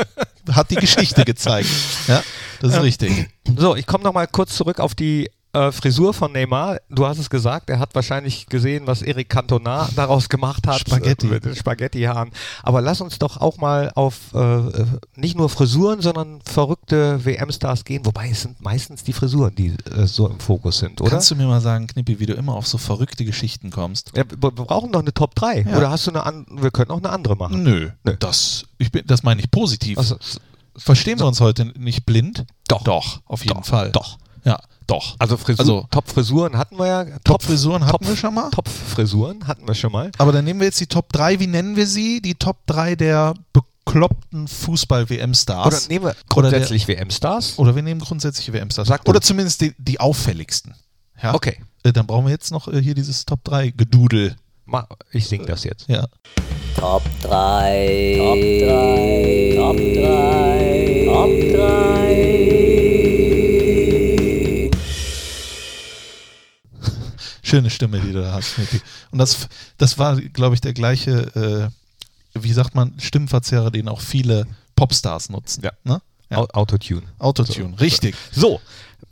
[0.52, 1.70] hat die Geschichte gezeigt.
[2.08, 2.22] Ja,
[2.60, 2.82] das ist ja.
[2.82, 3.30] richtig.
[3.58, 7.30] So, ich komme nochmal kurz zurück auf die äh, Frisur von Neymar, du hast es
[7.30, 10.80] gesagt, er hat wahrscheinlich gesehen, was Eric Cantona daraus gemacht hat.
[10.80, 11.28] Spaghetti.
[11.28, 12.32] Äh, mit den Spaghetti-Haaren.
[12.64, 18.06] Aber lass uns doch auch mal auf äh, nicht nur Frisuren, sondern verrückte WM-Stars gehen.
[18.06, 21.10] Wobei es sind meistens die Frisuren, die äh, so im Fokus sind, oder?
[21.10, 24.12] Kannst du mir mal sagen, Knippi, wie du immer auf so verrückte Geschichten kommst?
[24.16, 25.62] ja, wir, brauchen doch eine Top 3.
[25.62, 25.78] Ja.
[25.78, 26.64] Oder hast du eine andere?
[26.64, 27.64] Wir können auch eine andere machen.
[27.64, 28.16] Nö, Nö.
[28.20, 29.98] Das, ich bin, das meine ich positiv.
[29.98, 30.18] Also,
[30.78, 32.46] Verstehen wir uns heute nicht blind?
[32.68, 32.84] Doch.
[32.84, 33.66] Doch, auf jeden Doch.
[33.66, 33.92] Fall.
[33.92, 34.18] Doch.
[34.44, 35.16] Ja, doch.
[35.20, 37.06] also, Frisur, Also- Top-Frisuren hatten wir ja.
[37.24, 38.50] Top-Frisuren hatten wir schon mal.
[38.52, 40.12] Top-Frisuren hatten wir schon mal.
[40.18, 42.22] Aber dann nehmen wir jetzt die Top 3, wie nennen wir sie?
[42.22, 45.90] Die Top 3 der bekloppten Oder Fußball-WM-Stars.
[45.90, 47.58] nehmen wir Oder grundsätzlich WM-Stars.
[47.60, 48.90] Oder wir nehmen grundsätzliche WM-Stars.
[49.06, 50.74] Oder zumindest die, die auffälligsten.
[51.22, 51.34] Ja?
[51.34, 51.58] Okay.
[51.84, 54.36] Äh, Dann brauchen wir jetzt noch äh, hier dieses Top 3 Gedudel.
[54.66, 55.88] Ma- Ich singe das jetzt.
[55.88, 56.08] Ja.
[56.78, 58.16] Top 3.
[58.18, 59.54] Top 3.
[59.56, 61.06] Top 3.
[61.06, 62.85] Top 3.
[67.46, 68.82] Schöne Stimme, die du da hast, Knippi.
[69.12, 71.72] Und das, das war, glaube ich, der gleiche,
[72.36, 75.62] äh, wie sagt man, Stimmverzerrer, den auch viele Popstars nutzen.
[75.64, 75.72] Ja.
[75.84, 76.02] Ne?
[76.32, 76.38] ja.
[76.40, 77.04] Au- Autotune.
[77.20, 78.16] Autotune, richtig.
[78.32, 78.60] So,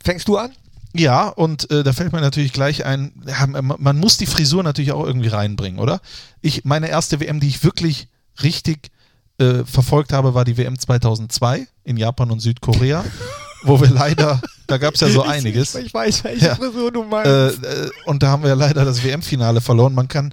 [0.02, 0.50] fängst du an?
[0.96, 4.62] Ja, und äh, da fällt mir natürlich gleich ein, ja, man, man muss die Frisur
[4.64, 6.00] natürlich auch irgendwie reinbringen, oder?
[6.40, 8.08] Ich, meine erste WM, die ich wirklich
[8.42, 8.90] richtig
[9.38, 13.04] äh, verfolgt habe, war die WM 2002 in Japan und Südkorea,
[13.64, 15.74] wo wir leider, da gab es ja so einiges.
[15.74, 16.54] Ich weiß, welche Ja.
[16.56, 17.30] Frisur du meinst.
[17.30, 17.48] Äh,
[17.86, 19.94] äh, und da haben wir ja leider das WM-Finale verloren.
[19.94, 20.32] Man kann,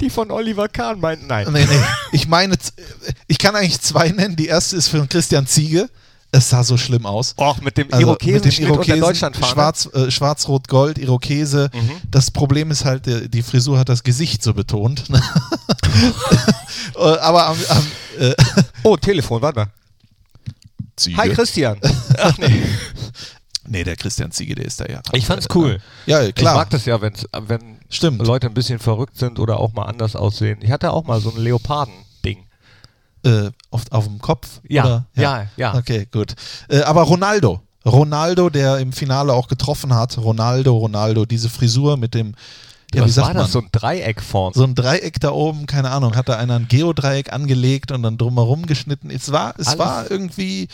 [0.00, 1.46] Die von Oliver Kahn meinten, nein.
[1.52, 1.76] nee, nee,
[2.12, 2.54] ich meine,
[3.28, 4.36] ich kann eigentlich zwei nennen.
[4.36, 5.88] Die erste ist von Christian Ziege.
[6.34, 7.34] Es sah so schlimm aus.
[7.36, 9.52] Och, mit dem Also Irokesenschnitt und der Deutschlandfahne.
[9.52, 11.68] Schwarz, äh, Schwarz-Rot-Gold, Irokese.
[11.74, 11.90] Mhm.
[12.10, 15.04] Das Problem ist halt, äh, die Frisur hat das Gesicht so betont.
[16.96, 17.86] Äh, Aber am, am
[18.18, 18.34] äh,
[18.82, 19.66] Oh, Telefon, warte mal.
[21.02, 21.16] Ziege.
[21.18, 21.78] Hi Christian.
[22.18, 22.62] Ach nee.
[23.64, 25.00] Nee, der Christian Ziege, der ist da ja.
[25.12, 25.78] Ich fand's cool.
[26.06, 26.54] Ja, klar.
[26.54, 28.26] Ich mag das ja, wenn's, wenn Stimmt.
[28.26, 30.58] Leute ein bisschen verrückt sind oder auch mal anders aussehen.
[30.62, 32.38] Ich hatte auch mal so ein Leoparden-Ding.
[33.24, 34.60] Äh, auf, auf dem Kopf?
[34.68, 35.06] Ja, oder?
[35.14, 35.74] ja, ja.
[35.76, 36.34] Okay, gut.
[36.68, 37.62] Äh, aber Ronaldo.
[37.86, 40.18] Ronaldo, der im Finale auch getroffen hat.
[40.18, 42.34] Ronaldo, Ronaldo, diese Frisur mit dem,
[42.94, 43.42] ja, wie Was sagt war man?
[43.44, 43.52] das?
[43.52, 44.54] So ein Dreieck vorn.
[44.54, 48.18] so ein Dreieck da oben, keine Ahnung, hat da einer ein Geodreieck angelegt und dann
[48.18, 49.10] drumherum geschnitten.
[49.10, 50.68] Es war, es Alles- war irgendwie,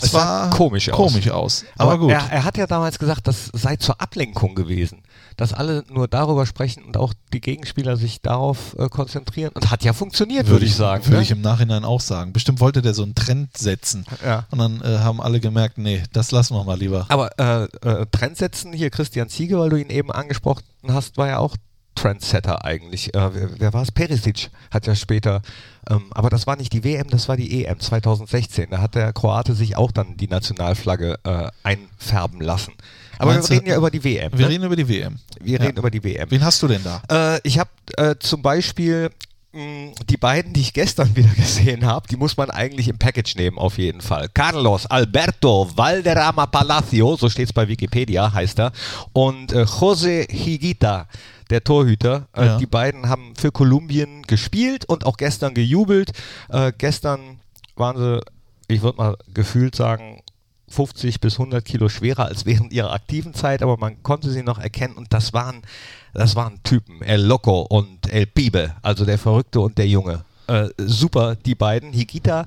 [0.00, 0.96] es, Es war komisch aus.
[0.96, 1.64] komisch aus.
[1.78, 2.10] Aber, gut.
[2.10, 5.02] Er, er hat ja damals gesagt, das sei zur Ablenkung gewesen.
[5.36, 9.52] Dass alle nur darüber sprechen und auch die Gegenspieler sich darauf äh, konzentrieren.
[9.54, 11.04] Und hat ja funktioniert, würde ich sagen.
[11.04, 11.22] Würde ne?
[11.22, 12.32] ich im Nachhinein auch sagen.
[12.32, 14.04] Bestimmt wollte der so einen Trend setzen.
[14.24, 14.46] Ja.
[14.50, 17.06] Und dann äh, haben alle gemerkt, nee, das lassen wir mal lieber.
[17.08, 21.28] Aber äh, äh, Trend setzen, hier Christian Ziege, weil du ihn eben angesprochen hast, war
[21.28, 21.56] ja auch
[21.94, 23.14] Trendsetter eigentlich.
[23.14, 23.92] Äh, wer, wer war es?
[23.92, 25.42] Perisic hat ja später,
[25.88, 28.70] ähm, aber das war nicht die WM, das war die EM 2016.
[28.70, 32.72] Da hat der Kroate sich auch dann die Nationalflagge äh, einfärben lassen.
[33.22, 34.32] Aber Meinst wir du- reden ja über die WM.
[34.32, 34.48] Wir ne?
[34.52, 35.16] reden über die WM.
[35.40, 35.64] wir Ja.
[35.66, 36.30] reden über die WM.
[36.30, 37.36] Wen hast du denn da?
[37.36, 39.10] Äh, ich habe äh, zum Beispiel
[39.52, 43.36] mh, die beiden, die ich gestern wieder gesehen habe, die muss man eigentlich im Package
[43.36, 44.28] nehmen, auf jeden Fall.
[44.32, 48.72] Carlos Alberto Valderrama Palacio, so steht es bei Wikipedia, heißt er,
[49.12, 51.06] und äh, Jose Higuita,
[51.50, 52.28] der Torhüter.
[52.34, 52.56] Äh, Ja.
[52.58, 56.12] Die beiden haben für Kolumbien gespielt und auch gestern gejubelt.
[56.48, 57.40] Äh, gestern
[57.76, 58.20] waren sie,
[58.68, 60.22] ich würde mal gefühlt sagen,
[60.72, 64.58] 50 bis 100 Kilo schwerer als während ihrer aktiven Zeit, aber man konnte sie noch
[64.58, 65.62] erkennen und das waren,
[66.14, 70.24] das waren Typen, El Loco und El Pibe, also der Verrückte und der Junge.
[70.48, 71.92] Äh, super, die beiden.
[71.92, 72.46] Higita,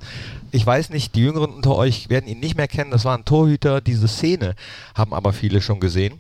[0.52, 3.26] ich weiß nicht, die Jüngeren unter euch werden ihn nicht mehr kennen, das war ein
[3.26, 4.56] Torhüter, diese Szene
[4.96, 6.20] haben aber viele schon gesehen.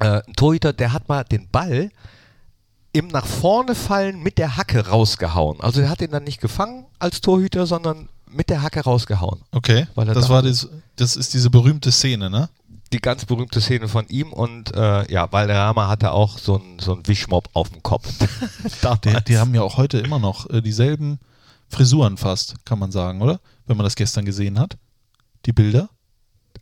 [0.00, 1.90] Äh, ein Torhüter, der hat mal den Ball
[2.92, 5.60] im nach vorne fallen mit der Hacke rausgehauen.
[5.60, 9.40] Also er hat ihn dann nicht gefangen als Torhüter, sondern mit der Hacke rausgehauen.
[9.52, 9.86] Okay.
[9.94, 12.48] Weil Das, da- war das, das ist diese berühmte Szene, ne?
[12.92, 16.92] die ganz berühmte Szene von ihm und äh, ja, Valderrama hatte auch so einen so
[16.94, 18.06] einen Wischmopp auf dem Kopf.
[19.04, 21.18] Die, die haben ja auch heute immer noch äh, dieselben
[21.68, 23.40] Frisuren fast, kann man sagen, oder?
[23.66, 24.76] Wenn man das gestern gesehen hat.
[25.46, 25.88] Die Bilder.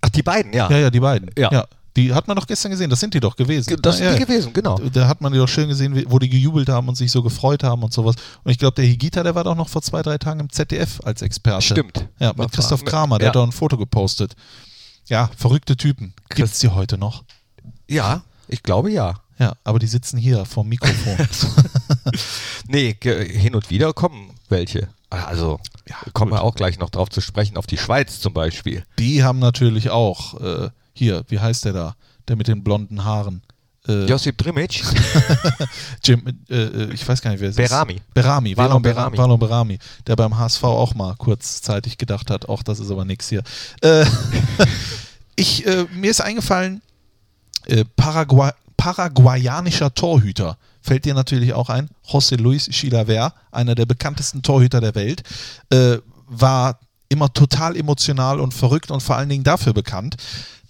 [0.01, 0.71] Ach, die beiden, ja.
[0.71, 1.31] Ja, ja, die beiden.
[1.37, 1.67] Ja.
[1.97, 2.89] Die hat man doch gestern gesehen.
[2.89, 3.77] Das sind die doch gewesen.
[3.83, 4.25] Das sind ja, die ja.
[4.25, 4.79] gewesen, genau.
[4.79, 7.63] Da hat man die doch schön gesehen, wo die gejubelt haben und sich so gefreut
[7.63, 8.17] haben und sowas.
[8.45, 11.01] Und ich glaube, der Higita, der war doch noch vor zwei, drei Tagen im ZDF
[11.05, 11.63] als Experte.
[11.63, 12.09] Stimmt.
[12.19, 13.29] Ja, War- mit Christoph Kramer, der ja.
[13.31, 14.35] hat doch ein Foto gepostet.
[15.09, 16.15] Ja, verrückte Typen.
[16.31, 17.25] Gibt es die heute noch?
[17.89, 19.21] Ja, ich glaube ja.
[19.39, 21.17] Ja, aber die sitzen hier vorm Mikrofon.
[22.69, 24.89] Nee, hin und wieder kommen welche.
[25.11, 25.61] Also,
[26.15, 28.85] kommen wir auch gleich noch drauf zu sprechen, auf die Schweiz zum Beispiel.
[28.99, 31.95] die haben natürlich auch, äh, hier, wie heißt der da?
[32.29, 33.43] Der mit den blonden Haaren.
[33.89, 34.81] Äh, Josip Drimic,
[36.05, 37.95] Jim, äh, äh, ich weiß gar nicht, wer es Berami.
[37.95, 38.15] ist.
[38.15, 38.57] Berami.
[38.57, 39.19] Valon Berami.
[39.19, 43.29] Valon Berami, der beim HSV auch mal kurzzeitig gedacht hat, ach, das ist aber nix
[43.29, 43.43] hier.
[43.81, 44.05] Äh,
[45.37, 46.81] ich, äh, mir ist eingefallen,
[47.67, 50.59] Äh, Paraguay, paraguayanischer Torhüter.
[50.81, 51.89] Fällt dir natürlich auch ein.
[52.09, 55.23] José Luis Chilaver, einer der bekanntesten Torhüter der Welt,
[56.27, 60.17] war immer total emotional und verrückt und vor allen Dingen dafür bekannt,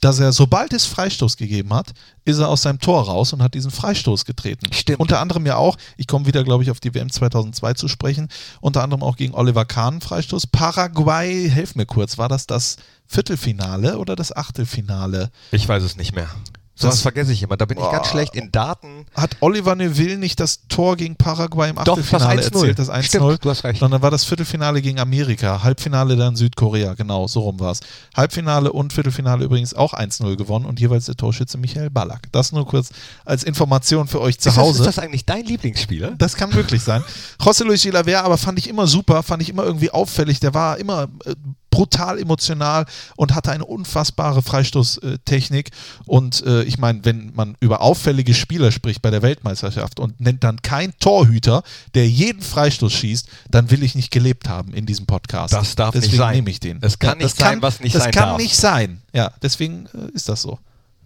[0.02, 1.92] dass er, sobald es Freistoß gegeben hat,
[2.24, 4.72] ist er aus seinem Tor raus und hat diesen Freistoß getreten.
[4.72, 4.98] Stimmt.
[4.98, 8.28] Unter anderem ja auch, ich komme wieder, glaube ich, auf die WM 2002 zu sprechen,
[8.60, 10.48] unter anderem auch gegen Oliver Kahn Freistoß.
[10.48, 15.30] Paraguay, helf mir kurz, war das das Viertelfinale oder das Achtelfinale?
[15.52, 16.28] Ich weiß es nicht mehr.
[16.74, 17.56] So Das- was vergesse ich immer.
[17.58, 19.04] Da bin ich ganz schlecht in Daten.
[19.14, 22.44] Hat Oliver Neville nicht das Tor gegen Paraguay im Doch, das Achtelfinale 1-0.
[22.54, 23.02] erzählt, das 1-0?
[23.08, 23.80] Stimmt, du hast recht.
[23.80, 27.80] Sondern war das Viertelfinale gegen Amerika, Halbfinale dann Südkorea, genau, so rum war es.
[28.16, 32.32] Halbfinale und Viertelfinale übrigens auch 1-0 gewonnen und jeweils der Torschütze Michael Ballack.
[32.32, 32.88] Das nur kurz
[33.26, 34.78] als Information für euch zu Ist das, Hause.
[34.80, 36.12] ist das eigentlich dein Lieblingsspieler?
[36.16, 37.04] Das kann möglich sein.
[37.38, 40.40] José Luis Chilaver aber fand ich immer super, fand ich immer irgendwie auffällig.
[40.40, 41.34] Der war immer äh,
[41.72, 42.84] brutal emotional
[43.16, 45.70] und hatte eine unfassbare Freistoßtechnik.
[46.06, 50.44] Und äh, ich meine, wenn man über auffällige Spieler spricht bei der Weltmeisterschaft und nennt
[50.44, 55.06] dann kein Torhüter, der jeden Freistoß schießt, dann will ich nicht gelebt haben in diesem
[55.06, 55.54] Podcast.
[55.54, 56.34] Das darf nicht deswegen sein.
[56.36, 56.78] nehme ich den.
[56.82, 58.38] Es kann nicht sein, was nicht das sein kann darf.
[58.38, 59.00] nicht sein.
[59.14, 60.58] Ja, deswegen äh, ist das so.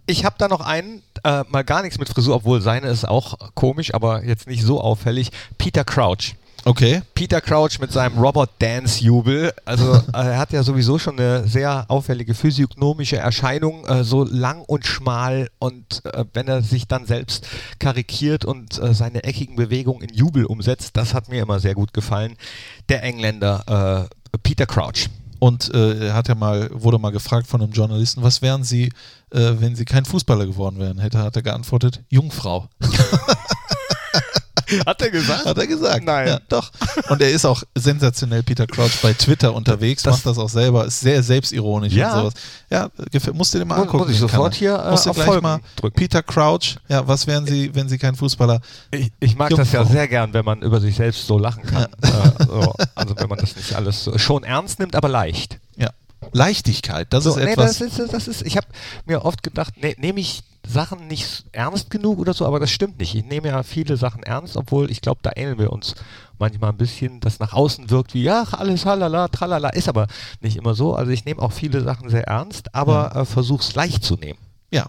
[0.05, 3.37] Ich habe da noch einen, äh, mal gar nichts mit Frisur, obwohl seine ist auch
[3.55, 5.31] komisch, aber jetzt nicht so auffällig.
[5.57, 6.35] Peter Crouch.
[6.67, 7.01] Okay.
[7.13, 9.53] Peter Crouch mit seinem Robert Dance Jubel.
[9.63, 14.63] Also äh, er hat ja sowieso schon eine sehr auffällige physiognomische Erscheinung, äh, so lang
[14.63, 17.47] und schmal und äh, wenn er sich dann selbst
[17.79, 21.93] karikiert und äh, seine eckigen Bewegungen in Jubel umsetzt, das hat mir immer sehr gut
[21.93, 22.35] gefallen.
[22.89, 25.07] Der Engländer äh, Peter Crouch.
[25.39, 28.91] Und äh, er hat ja mal, wurde mal gefragt von einem Journalisten, was wären Sie,
[29.29, 30.99] wenn Sie kein Fußballer geworden wären?
[30.99, 32.69] Hätte hat er geantwortet, Jungfrau.
[34.85, 35.45] Hat er gesagt?
[35.45, 36.03] Hat er gesagt.
[36.05, 36.27] Nein.
[36.27, 36.71] Ja, doch.
[37.09, 40.85] Und er ist auch sensationell, Peter Crouch, bei Twitter unterwegs, Das- macht das auch selber,
[40.85, 42.13] ist sehr selbstironisch Ja.
[42.13, 42.33] und sowas.
[42.69, 42.89] Ja,
[43.33, 43.99] musst du dir mal angucken.
[43.99, 45.95] muss ich sofort hier, äh, Musst du auf gleich Folgen mal drücken.
[45.95, 48.59] Peter Crouch, ja, was wären Sie, wenn Sie kein Fußballer?
[48.91, 49.93] Ich, ich mag das ja Jungfrau.
[49.93, 51.83] sehr gern, wenn man über sich selbst so lachen kann.
[52.01, 55.59] Äh, so, also wenn man das nicht alles schon ernst nimmt, aber leicht.
[55.77, 55.89] Ja.
[56.33, 57.77] Leichtigkeit, das So, ist nee, etwas.
[57.79, 58.67] das ist, das ist, ich habe
[59.05, 62.99] mir oft gedacht, nee, nehme ich Sachen nicht ernst genug oder so, aber das stimmt
[62.99, 63.15] nicht.
[63.15, 65.95] Ich nehme ja viele Sachen ernst, obwohl ich glaube, da ähneln wir uns
[66.37, 70.07] manchmal ein bisschen, dass nach außen wirkt wie, ach, alles halala, tralala, ist aber
[70.41, 70.95] nicht immer so.
[70.95, 74.39] Also ich nehme auch viele Sachen sehr ernst, aber äh, versuche es leicht zu nehmen.
[74.71, 74.87] Ja,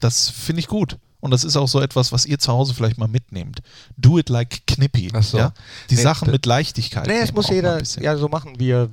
[0.00, 0.98] das finde ich gut.
[1.26, 3.60] Und das ist auch so etwas, was ihr zu Hause vielleicht mal mitnehmt.
[3.96, 5.10] Do it like Knippi.
[5.12, 5.38] Ach so.
[5.38, 5.52] ja?
[5.90, 7.06] Die Nee, Sachen mit Leichtigkeit.
[7.06, 8.88] Nee, es muss jeder ja so machen, wie er, äh,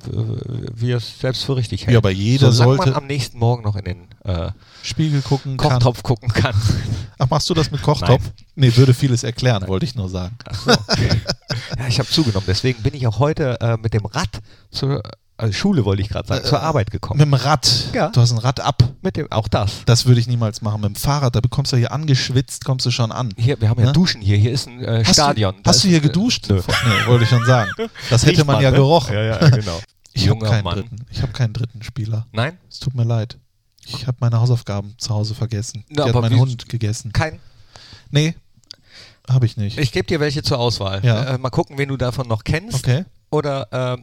[0.74, 1.92] wie er es selbst für richtig hält.
[1.92, 4.50] Ja, aber jeder Solange sollte- man am nächsten Morgen noch in den äh,
[4.82, 5.70] Spiegel gucken kann.
[5.72, 6.54] Kochtopf gucken kann.
[7.18, 8.22] Ach, machst du das mit Kochtopf?
[8.24, 8.46] Nein.
[8.56, 10.36] Nee, würde vieles erklären, wollte ich nur sagen.
[10.44, 10.70] Ach so.
[10.70, 12.44] ja, ich habe zugenommen.
[12.48, 15.02] Deswegen bin ich auch heute äh, mit dem Rad zur
[15.36, 17.18] also Schule, wollte ich gerade sagen, zur Arbeit gekommen.
[17.18, 17.88] Mit dem Rad.
[17.92, 18.08] Ja.
[18.10, 18.82] Du hast ein Rad ab.
[19.02, 19.82] Mit dem, auch das.
[19.86, 20.80] Das würde ich niemals machen.
[20.80, 23.32] Mit dem Fahrrad, da bekommst du hier angeschwitzt, kommst du schon an.
[23.36, 23.92] Hier, wir haben ja Ne?
[23.92, 24.36] Duschen hier.
[24.36, 25.56] Hier ist ein äh, Hast Stadion.
[25.62, 26.46] Du, hast du hier äh, geduscht?
[26.48, 26.56] nö.
[26.66, 27.70] Nee, wollte ich schon sagen.
[28.10, 28.76] Das hätte Riecht man ja ne?
[28.76, 29.14] gerochen.
[29.14, 29.80] Ja, ja, genau.
[30.16, 30.74] Ich habe keinen Mann.
[30.76, 30.96] dritten.
[31.10, 32.28] Ich habe keinen dritten Spieler.
[32.30, 32.56] Nein?
[32.70, 33.36] Es tut mir leid.
[33.84, 35.84] Ich habe meine Hausaufgaben zu Hause vergessen.
[35.88, 37.12] Na, Die hat mein Hund gegessen.
[37.12, 37.40] Kein.
[38.12, 38.36] Nee,
[39.28, 39.76] habe ich nicht.
[39.78, 41.04] Ich gebe dir welche zur Auswahl.
[41.04, 41.34] Ja.
[41.34, 42.76] Äh, mal gucken, wen du davon noch kennst.
[42.76, 43.04] Okay.
[43.30, 43.98] Oder äh,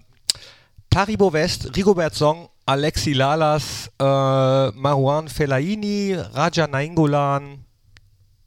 [0.91, 7.63] Taribo West, Rigobert Song, Alexi Lalas, äh, Marouane Fellaini, Raja Nainggolan.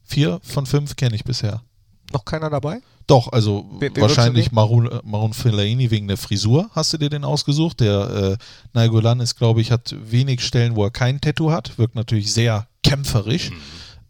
[0.04, 1.62] Vier von fünf kenne ich bisher.
[2.12, 2.82] Noch keiner dabei?
[3.06, 6.68] Doch, also wen wahrscheinlich du Maroon, äh, Maroon Fellaini wegen der Frisur.
[6.74, 7.80] Hast du dir den ausgesucht?
[7.80, 11.78] Der äh, Nainggolan ist, glaube ich, hat wenig Stellen, wo er kein Tattoo hat.
[11.78, 13.52] Wirkt natürlich sehr kämpferisch.
[13.52, 13.56] Mhm.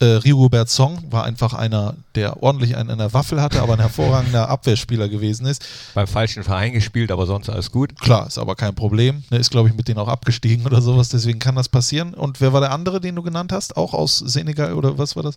[0.00, 3.80] Äh, Rigobert Song war einfach einer, der ordentlich einen in der Waffel hatte, aber ein
[3.80, 5.64] hervorragender Abwehrspieler gewesen ist.
[5.94, 7.98] Beim falschen Verein gespielt, aber sonst alles gut.
[8.00, 9.22] Klar, ist aber kein Problem.
[9.30, 12.14] Ne, ist, glaube ich, mit denen auch abgestiegen oder sowas, deswegen kann das passieren.
[12.14, 13.76] Und wer war der andere, den du genannt hast?
[13.76, 15.36] Auch aus Senegal oder was war das?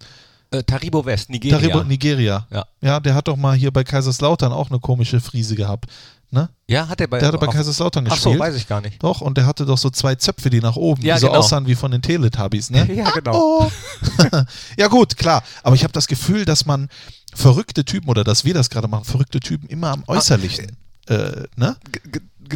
[0.50, 1.60] Äh, Taribo West, Nigeria.
[1.60, 2.48] Taribo, Nigeria.
[2.50, 2.66] Ja.
[2.82, 5.88] ja, der hat doch mal hier bei Kaiserslautern auch eine komische Frise gehabt.
[6.30, 6.50] Ne?
[6.68, 8.36] ja, hat er bei, Der hatte bei Kaiserslautern Ach gespielt.
[8.36, 9.02] so, weiß ich gar nicht.
[9.02, 11.40] Doch, und der hatte doch so zwei Zöpfe, die nach oben, Ja, die so genau.
[11.40, 12.86] aussahen wie von den Teletubbies, ne?
[12.94, 13.34] Ja, genau.
[13.62, 13.72] Oh.
[14.78, 15.42] ja, gut, klar.
[15.64, 16.90] Aber ich habe das Gefühl, dass man
[17.34, 20.76] verrückte Typen oder dass wir das gerade machen, verrückte Typen immer am Äußerlichen.
[21.08, 21.78] äh, ne?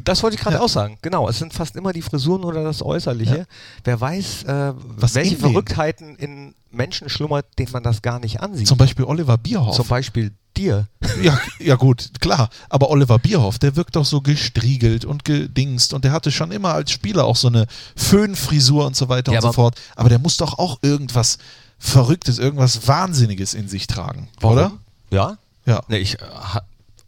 [0.04, 0.62] Das wollte ich gerade Ja.
[0.62, 0.98] auch sagen.
[1.02, 3.38] Genau, es sind fast immer die Frisuren oder das Äußerliche.
[3.40, 3.44] Ja.
[3.86, 5.40] Wer weiß, äh, Was welche in?
[5.42, 8.68] Verrücktheiten in Menschen schlummert, denen man das gar nicht ansieht.
[8.68, 9.76] Zum Beispiel Oliver Bierhoff.
[9.76, 10.88] Zum Beispiel dir.
[11.22, 12.50] Ja, ja gut, klar.
[12.70, 16.74] Aber Oliver Bierhoff, der wirkt doch so gestriegelt und gedingst und der hatte schon immer
[16.74, 19.80] als Spieler auch so eine Föhnfrisur und so weiter Ja, und so fort.
[19.96, 21.38] Aber der muss doch auch irgendwas
[21.78, 24.72] Verrücktes, irgendwas Wahnsinniges in sich tragen, oder?
[25.10, 25.38] Ja?
[25.66, 25.82] Ja.
[25.88, 26.26] Nee, ich äh,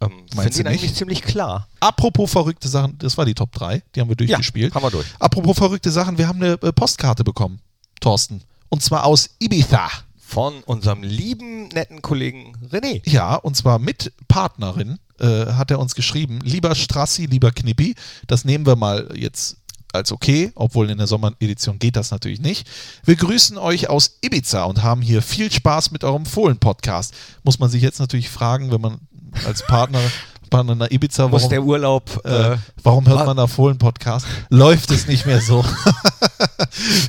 [0.00, 1.68] ähm, finde ihn eigentlich ziemlich klar.
[1.80, 4.74] Apropos verrückte Sachen, das war die Top 3, die haben wir durchgespielt.
[4.74, 5.06] haben wir durch.
[5.18, 7.60] Apropos verrückte Sachen, wir haben eine äh, Postkarte bekommen,
[8.00, 8.42] Thorsten.
[8.68, 9.88] und zwar aus Ibiza.
[10.34, 13.08] Von unserem lieben, netten Kollegen René.
[13.08, 17.94] Ja, und zwar mit Partnerin äh, hat er uns geschrieben, lieber Strassi, lieber Knippi,
[18.26, 19.58] das nehmen wir mal jetzt
[19.92, 22.68] als okay, obwohl in der Sommeredition geht das natürlich nicht.
[23.04, 27.14] Wir grüßen euch aus Ibiza und haben hier viel Spaß mit eurem Fohlen-Podcast.
[27.44, 28.98] Muss man sich jetzt natürlich fragen, wenn man
[29.46, 30.00] als Partner,
[30.54, 32.20] Partner nach Ibiza, Muss warum, der Urlaub.
[32.24, 34.26] äh, Äh, warum hört man da Fohlen-Podcast?
[34.50, 35.64] Läuft es nicht mehr so?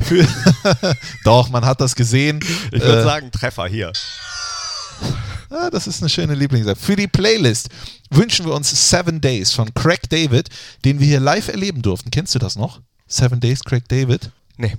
[1.23, 2.39] Doch, man hat das gesehen.
[2.71, 3.91] ich würde Äh, sagen, Treffer hier.
[5.49, 6.77] Ah, das ist eine schöne Lieblings-App.
[6.77, 7.69] Für die Playlist
[8.09, 10.49] wünschen wir uns Seven Days von Craig David,
[10.83, 12.11] den wir hier live erleben durften.
[12.11, 12.81] Kennst du das noch?
[13.07, 14.31] Seven Days, Craig David?
[14.57, 14.73] Nee.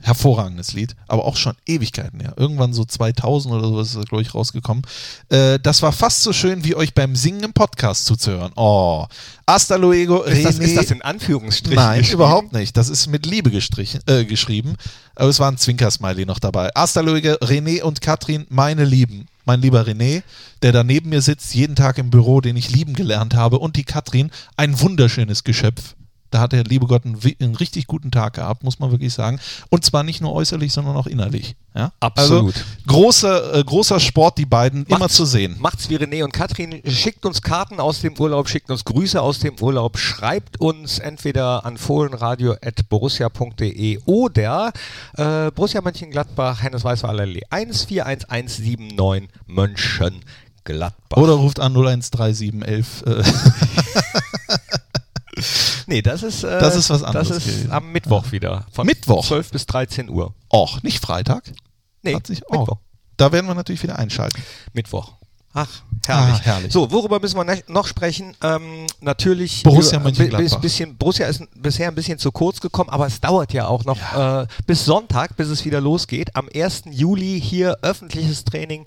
[0.00, 2.34] Hervorragendes Lied, aber auch schon Ewigkeiten her.
[2.36, 4.82] Irgendwann so 2000 oder so ist das, glaube ich, rausgekommen.
[5.28, 8.52] Äh, das war fast so schön, wie euch beim Singen im Podcast zuzuhören.
[8.56, 9.06] Oh,
[9.46, 10.64] hasta luego, Ist das, René.
[10.64, 11.76] ist das in Anführungsstrichen?
[11.76, 12.76] Nein, überhaupt nicht.
[12.76, 14.76] Das ist mit Liebe gestrichen, äh, geschrieben.
[15.14, 16.70] Aber es war ein Zwinker-Smiley noch dabei.
[16.74, 19.26] Hasta luego, René und Katrin, meine Lieben.
[19.44, 20.22] Mein lieber René,
[20.62, 23.58] der da neben mir sitzt, jeden Tag im Büro, den ich lieben gelernt habe.
[23.58, 25.94] Und die Katrin, ein wunderschönes Geschöpf.
[26.30, 29.38] Da hat der liebe Gott einen, einen richtig guten Tag gehabt, muss man wirklich sagen.
[29.70, 31.54] Und zwar nicht nur äußerlich, sondern auch innerlich.
[31.74, 31.92] Ja?
[32.00, 32.54] Absolut.
[32.54, 35.56] Also, großer, äh, großer Sport, die beiden immer Macht's- zu sehen.
[35.60, 36.82] Macht's wie René und Katrin.
[36.86, 41.64] Schickt uns Karten aus dem Urlaub, schickt uns Grüße aus dem Urlaub, schreibt uns entweder
[41.64, 44.72] an fohlenradio.borussia.de oder
[45.16, 51.16] äh, Borussia Mönchengladbach, Hennes Weißer Allee 141179 Mönchengladbach.
[51.16, 53.02] Oder ruft an 013711.
[53.06, 53.22] Äh,
[55.88, 57.72] nee, das ist, äh, Das ist was anderes Das ist gewesen.
[57.72, 58.66] am Mittwoch wieder.
[58.72, 59.26] Von Mittwoch?
[59.26, 60.34] 12 bis 13 Uhr.
[60.52, 61.50] Och, nicht Freitag?
[62.02, 62.78] Nee, Hat sich, oh, Mittwoch.
[63.16, 64.40] da werden wir natürlich wieder einschalten.
[64.72, 65.14] Mittwoch.
[65.54, 65.66] Ach,
[66.06, 66.34] herrlich.
[66.36, 66.72] Ah, herrlich.
[66.72, 68.34] So, worüber müssen wir ne- noch sprechen?
[68.42, 70.38] Ähm, natürlich Borussia über- Mönchengladbach.
[70.38, 73.84] bis- bisschen, Borussia ist bisher ein bisschen zu kurz gekommen, aber es dauert ja auch
[73.84, 76.36] noch äh, bis Sonntag, bis es wieder losgeht.
[76.36, 76.82] Am 1.
[76.90, 78.86] Juli hier öffentliches Training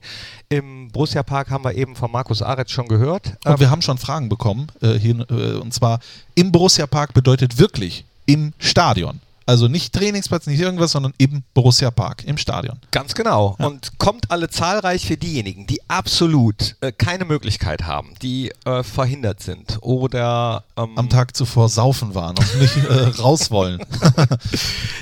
[0.49, 3.33] im Borussia Park haben wir eben von Markus Aretz schon gehört.
[3.45, 4.67] Und Ähm, wir haben schon Fragen bekommen.
[4.81, 5.99] Äh, hier, äh, und zwar
[6.35, 9.19] im Borussia Park bedeutet wirklich im Stadion.
[9.51, 12.79] Also nicht Trainingsplatz, nicht irgendwas, sondern im Borussia Park, im Stadion.
[12.91, 13.57] Ganz genau.
[13.59, 19.41] Und kommt alle zahlreich für diejenigen, die absolut äh, keine Möglichkeit haben, die äh, verhindert
[19.41, 23.83] sind oder ähm, Am Tag zuvor saufen waren und nicht äh, raus wollen.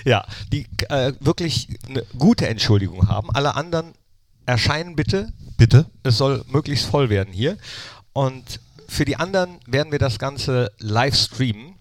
[0.04, 3.30] Ja, die äh, wirklich eine gute Entschuldigung haben.
[3.32, 3.94] Alle anderen
[4.48, 5.32] erscheinen bitte.
[5.58, 5.86] Bitte?
[6.02, 7.60] Es soll möglichst voll werden hier.
[8.14, 11.76] Und für die anderen werden wir das Ganze live streamen.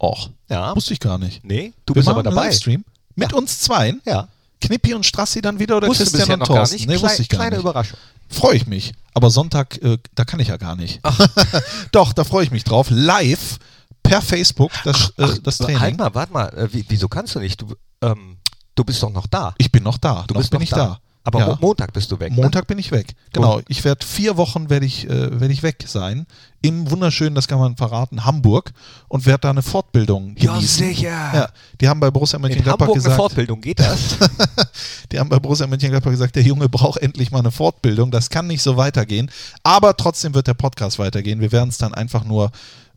[0.00, 0.74] Och, Ja.
[0.74, 1.44] wusste ich gar nicht.
[1.44, 2.46] Nee, du Wir bist aber dabei.
[2.46, 2.84] Livestream
[3.16, 4.00] mit uns zweien.
[4.06, 4.28] Ja.
[4.62, 6.76] Knippi und Strassi dann wieder oder Wusste Christian und Thorsten?
[6.76, 6.86] nicht.
[6.88, 7.62] Nee, Klei- wusste ich gar kleine nicht.
[7.64, 7.98] Überraschung.
[8.28, 8.92] Freue ich mich.
[9.14, 11.00] Aber Sonntag, äh, da kann ich ja gar nicht.
[11.92, 12.88] Doch, da freue ich mich drauf.
[12.90, 13.58] Live
[14.02, 15.80] per Facebook das, äh, das Training.
[15.80, 16.48] Halt mal, warte mal.
[16.56, 17.60] Äh, wie, wieso kannst du nicht?
[17.60, 18.36] Du, ähm,
[18.74, 19.54] du bist doch noch da.
[19.58, 20.24] Ich bin noch da.
[20.26, 20.76] Du noch bist bin noch ich da.
[20.76, 21.00] da.
[21.22, 21.46] Aber Ja.
[21.48, 22.30] Mo- Montag bist du weg.
[22.34, 22.40] ne?
[22.42, 23.14] Montag bin ich weg.
[23.34, 23.60] Genau.
[23.68, 26.26] Ich werde vier Wochen werde ich, äh, werde ich weg sein.
[26.62, 28.72] Im wunderschönen, das kann man verraten, Hamburg
[29.08, 30.86] und werde da eine Fortbildung Ja, genießen.
[30.88, 31.08] sicher.
[31.08, 31.48] Ja,
[31.80, 34.16] die haben bei Borussia Mönchengladbach Hamburg eine gesagt, Fortbildung, geht das?
[35.12, 38.10] die haben bei Borussia Mönchengladbach gesagt, der Junge braucht endlich mal eine Fortbildung.
[38.10, 39.30] Das kann nicht so weitergehen.
[39.62, 41.40] Aber trotzdem wird der Podcast weitergehen.
[41.40, 42.50] Wir werden es dann einfach nur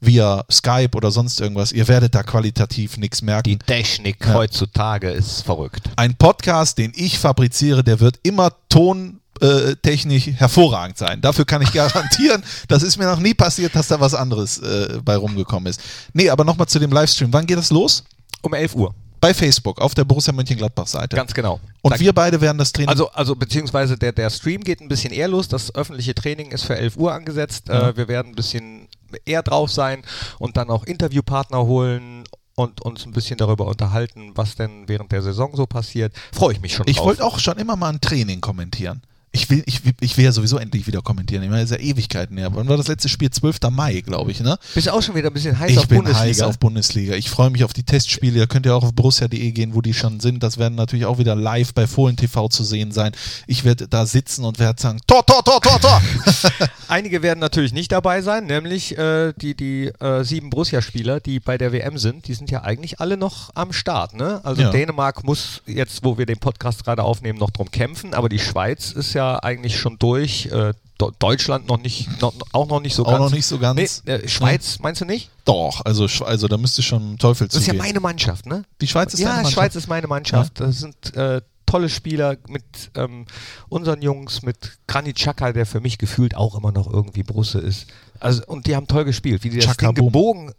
[0.05, 1.71] via Skype oder sonst irgendwas.
[1.71, 3.49] Ihr werdet da qualitativ nichts merken.
[3.49, 4.33] Die Technik Ja.
[4.33, 5.89] heutzutage ist verrückt.
[5.95, 11.21] Ein Podcast, den ich fabriziere, der wird immer tontechnisch hervorragend sein.
[11.21, 12.43] Dafür kann ich garantieren.
[12.67, 15.81] das ist mir noch nie passiert, dass da was anderes äh, bei rumgekommen ist.
[16.13, 17.31] Nee, aber nochmal zu dem Livestream.
[17.33, 18.03] Wann geht das los?
[18.41, 18.93] Um 11 Uhr.
[19.21, 21.15] Bei Facebook, auf der Borussia Mönchengladbach-Seite.
[21.15, 21.61] Ganz genau.
[21.81, 22.89] Und Da- wir beide werden das Training.
[22.89, 25.47] Also, also beziehungsweise der, der Stream geht ein bisschen eher los.
[25.47, 27.69] Das öffentliche Training ist für 11 Uhr angesetzt.
[27.69, 27.89] Ja.
[27.89, 28.89] Äh, wir werden ein bisschen
[29.25, 30.03] eher drauf sein
[30.39, 32.23] und dann auch Interviewpartner holen
[32.55, 36.13] und uns ein bisschen darüber unterhalten, was denn während der Saison so passiert.
[36.31, 39.01] Freue ich mich schon ich wollte auch schon immer mal ein Training kommentieren.
[39.35, 41.41] Ich will, ich, will- ich will ja sowieso endlich wieder kommentieren.
[41.41, 42.51] Ich meine, das ist ja Ewigkeiten her.
[42.53, 43.31] Wann war das letzte Spiel?
[43.31, 43.57] 12.
[43.71, 44.59] Mai, glaube ich, ne?
[44.75, 46.23] Bist du auch schon wieder ein bisschen heiß Ich auf bin Bundesliga?
[46.27, 47.15] heiß auf Bundesliga.
[47.15, 48.37] Ich freue mich auf die Testspiele.
[48.37, 50.43] Ihr könnt ja auch auf borussia.de gehen, wo die schon sind.
[50.43, 53.11] Das werden natürlich auch wieder live bei Fohlen TV zu sehen sein.
[53.47, 56.01] Ich werde da sitzen und werde sagen, Tor, Tor, Tor, Tor, Tor.
[56.87, 61.57] Einige werden natürlich nicht dabei sein, nämlich äh, die, die äh, sieben Borussia-Spieler, die bei
[61.57, 64.13] der WM sind, die sind ja eigentlich alle noch am Start.
[64.13, 64.41] Ne?
[64.43, 64.69] Also Ja.
[64.69, 68.91] Dänemark muss jetzt, wo wir den Podcast gerade aufnehmen, noch drum kämpfen, aber die Schweiz
[68.91, 70.47] ist ja eigentlich schon durch.
[70.47, 70.73] Äh,
[71.19, 73.19] Deutschland noch nicht, noch, auch noch nicht so Auch ganz.
[73.19, 74.03] noch nicht so ganz.
[74.05, 75.29] Nee, äh, Schweiz, meinst du nicht?
[75.43, 78.63] Doch, also, also da müsste schon Teufel Das ist ja meine Mannschaft, ne?
[78.79, 79.53] Die Schweiz ist ja, deine Mannschaft?
[79.55, 80.61] Schweiz ist meine Mannschaft.
[80.61, 82.63] Das sind äh, tolle Spieler mit
[82.95, 83.25] ähm,
[83.67, 87.87] unseren Jungs, mit Granit Xhaka, der für mich gefühlt auch immer noch irgendwie Brusse ist.
[88.19, 90.53] also und die haben toll gespielt, wie die das Chaka Ding gebogen,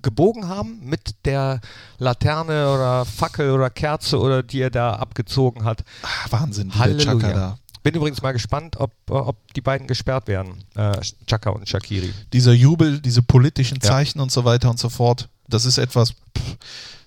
[0.00, 1.60] gebogen haben mit der
[1.98, 5.82] Laterne oder Fackel oder Kerze oder die er da abgezogen hat.
[6.02, 7.34] Ah, Wahnsinn, wie der Chaka Halleluja.
[7.34, 7.58] da.
[7.82, 12.12] Bin übrigens mal gespannt, ob, äh, ob die beiden gesperrt werden, äh, Chaka und Shakiri.
[12.32, 13.88] Dieser Jubel, diese politischen Ja.
[13.88, 16.56] Zeichen und so weiter und so fort, das ist etwas, pff,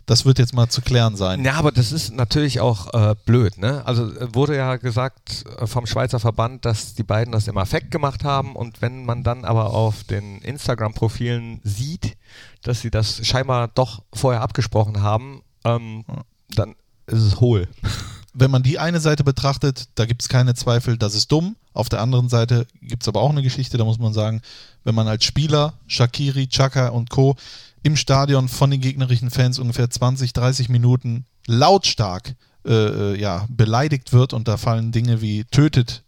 [0.05, 1.45] das wird jetzt mal zu klären sein.
[1.45, 3.85] Ja, aber das ist natürlich auch äh, blöd, ne?
[3.85, 7.89] Also äh, wurde ja gesagt äh, vom Schweizer Verband, dass die beiden das im Affekt
[7.91, 12.17] gemacht haben und wenn man dann aber auf den Instagram-Profilen sieht,
[12.63, 16.03] dass sie das scheinbar doch vorher abgesprochen haben, ähm,
[16.49, 16.75] dann
[17.07, 17.67] ist es hohl.
[18.33, 21.55] wenn man die eine Seite betrachtet, da gibt es keine Zweifel, das ist dumm.
[21.73, 24.41] Auf der anderen Seite gibt es aber auch eine Geschichte, da muss man sagen,
[24.83, 27.35] wenn man als Spieler, Shakiri, Chaka und Co.
[27.83, 32.71] im Stadion von den gegnerischen Fans ungefähr 20, 30 Minuten lautstark äh,
[33.13, 36.03] äh, ja, beleidigt wird und da fallen Dinge wie tötet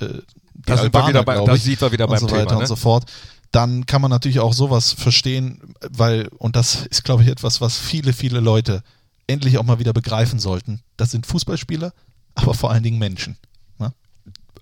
[0.00, 0.18] äh,
[0.54, 2.62] Da Albaner, wieder bei- da ich, sieht man wieder und beim so weiter Thema, und
[2.62, 2.66] ne?
[2.68, 3.04] so fort.
[3.52, 7.76] Dann kann man natürlich auch sowas verstehen, weil, und das ist, glaube ich, etwas, was
[7.76, 8.84] viele, viele Leute
[9.30, 10.80] endlich auch mal wieder begreifen sollten.
[10.96, 11.92] Das sind Fußballspieler,
[12.34, 13.36] aber vor allen Dingen Menschen.
[13.78, 13.92] Ne?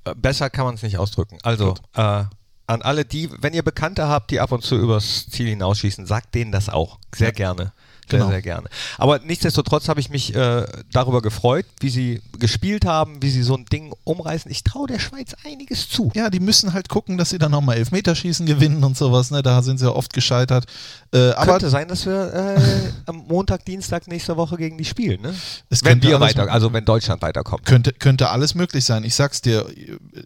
[0.05, 1.39] Äh, Besser kann man es nicht ausdrücken.
[1.43, 2.25] Also äh,
[2.67, 6.35] an alle die, wenn ihr Bekannte habt, die ab und zu übers Ziel hinausschießen, sagt
[6.35, 6.99] denen das auch.
[7.15, 7.33] Sehr Ja.
[7.33, 7.73] gerne.
[8.11, 8.31] Sehr, Genau.
[8.31, 8.69] sehr gerne.
[8.97, 13.55] Aber nichtsdestotrotz habe ich mich äh, darüber gefreut, wie sie gespielt haben, wie sie so
[13.55, 14.51] ein Ding umreißen.
[14.51, 16.11] Ich traue der Schweiz einiges zu.
[16.15, 19.31] Ja, die müssen halt gucken, dass sie dann nochmal Elfmeterschießen gewinnen und sowas.
[19.31, 19.43] Ne?
[19.43, 20.65] Da sind sie ja oft gescheitert.
[21.13, 22.61] Äh, aber Könnte sein, dass wir äh,
[23.07, 25.21] am Montag, Dienstag nächste Woche gegen die spielen.
[25.23, 25.35] Ne?
[25.83, 27.65] Wenn wir weiter, also wenn Deutschland weiterkommt.
[27.65, 29.05] könnte, könnte alles möglich sein.
[29.05, 29.67] Ich sag's dir,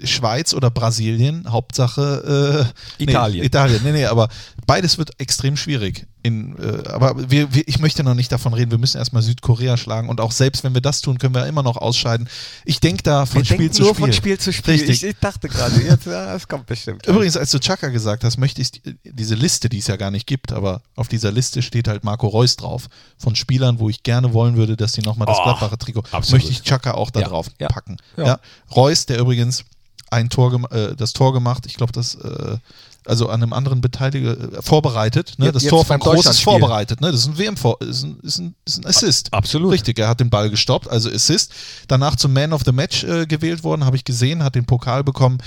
[0.05, 2.69] Schweiz oder Brasilien, Hauptsache
[2.99, 3.41] äh, Italien.
[3.41, 4.29] Nee, Italien, nee, nee, aber
[4.67, 6.07] beides wird extrem schwierig.
[6.25, 9.77] In, äh, aber wir, wir, ich möchte noch nicht davon reden, wir müssen erstmal Südkorea
[9.77, 12.29] schlagen und auch selbst wenn wir das tun, können wir immer noch ausscheiden.
[12.65, 14.05] Ich denke da von wir Spiel zu nur Spiel.
[14.05, 14.75] von Spiel zu Spiel.
[14.75, 15.03] Richtig.
[15.03, 17.07] Ich, ich dachte gerade, jetzt, ja, es kommt bestimmt.
[17.09, 20.13] Übrigens, als du Chaka gesagt hast, möchte ich die- diese Liste, die es ja gar
[20.13, 22.89] nicht gibt, aber auf dieser Liste steht halt Marco Reus drauf.
[23.19, 26.31] Von Spielern, wo ich gerne wollen würde, dass die nochmal das Oh, Gladbacher Trikot, absolut.
[26.45, 27.97] möchte ich Chaka auch da Ja, drauf ja, packen.
[28.17, 28.27] ja.
[28.27, 28.41] Ja.
[28.77, 29.65] Reus, der übrigens
[30.13, 32.59] ein Tor, äh, das Tor gemacht, ich glaube, das, äh,
[33.07, 35.35] also an einem anderen Beteiliger äh, vorbereitet.
[35.39, 35.51] Ne?
[35.51, 37.01] Das jetzt Tor von Groß ist vorbereitet.
[37.01, 37.11] Ne?
[37.11, 39.33] Das ist ein WM, ist ein, ist ein, ist ein Assist.
[39.33, 39.73] absolut.
[39.73, 41.53] Richtig, er hat den Ball gestoppt, also Assist.
[41.89, 45.03] Danach zum Man of the Match äh, gewählt worden, habe ich gesehen, hat den Pokal
[45.03, 45.39] bekommen.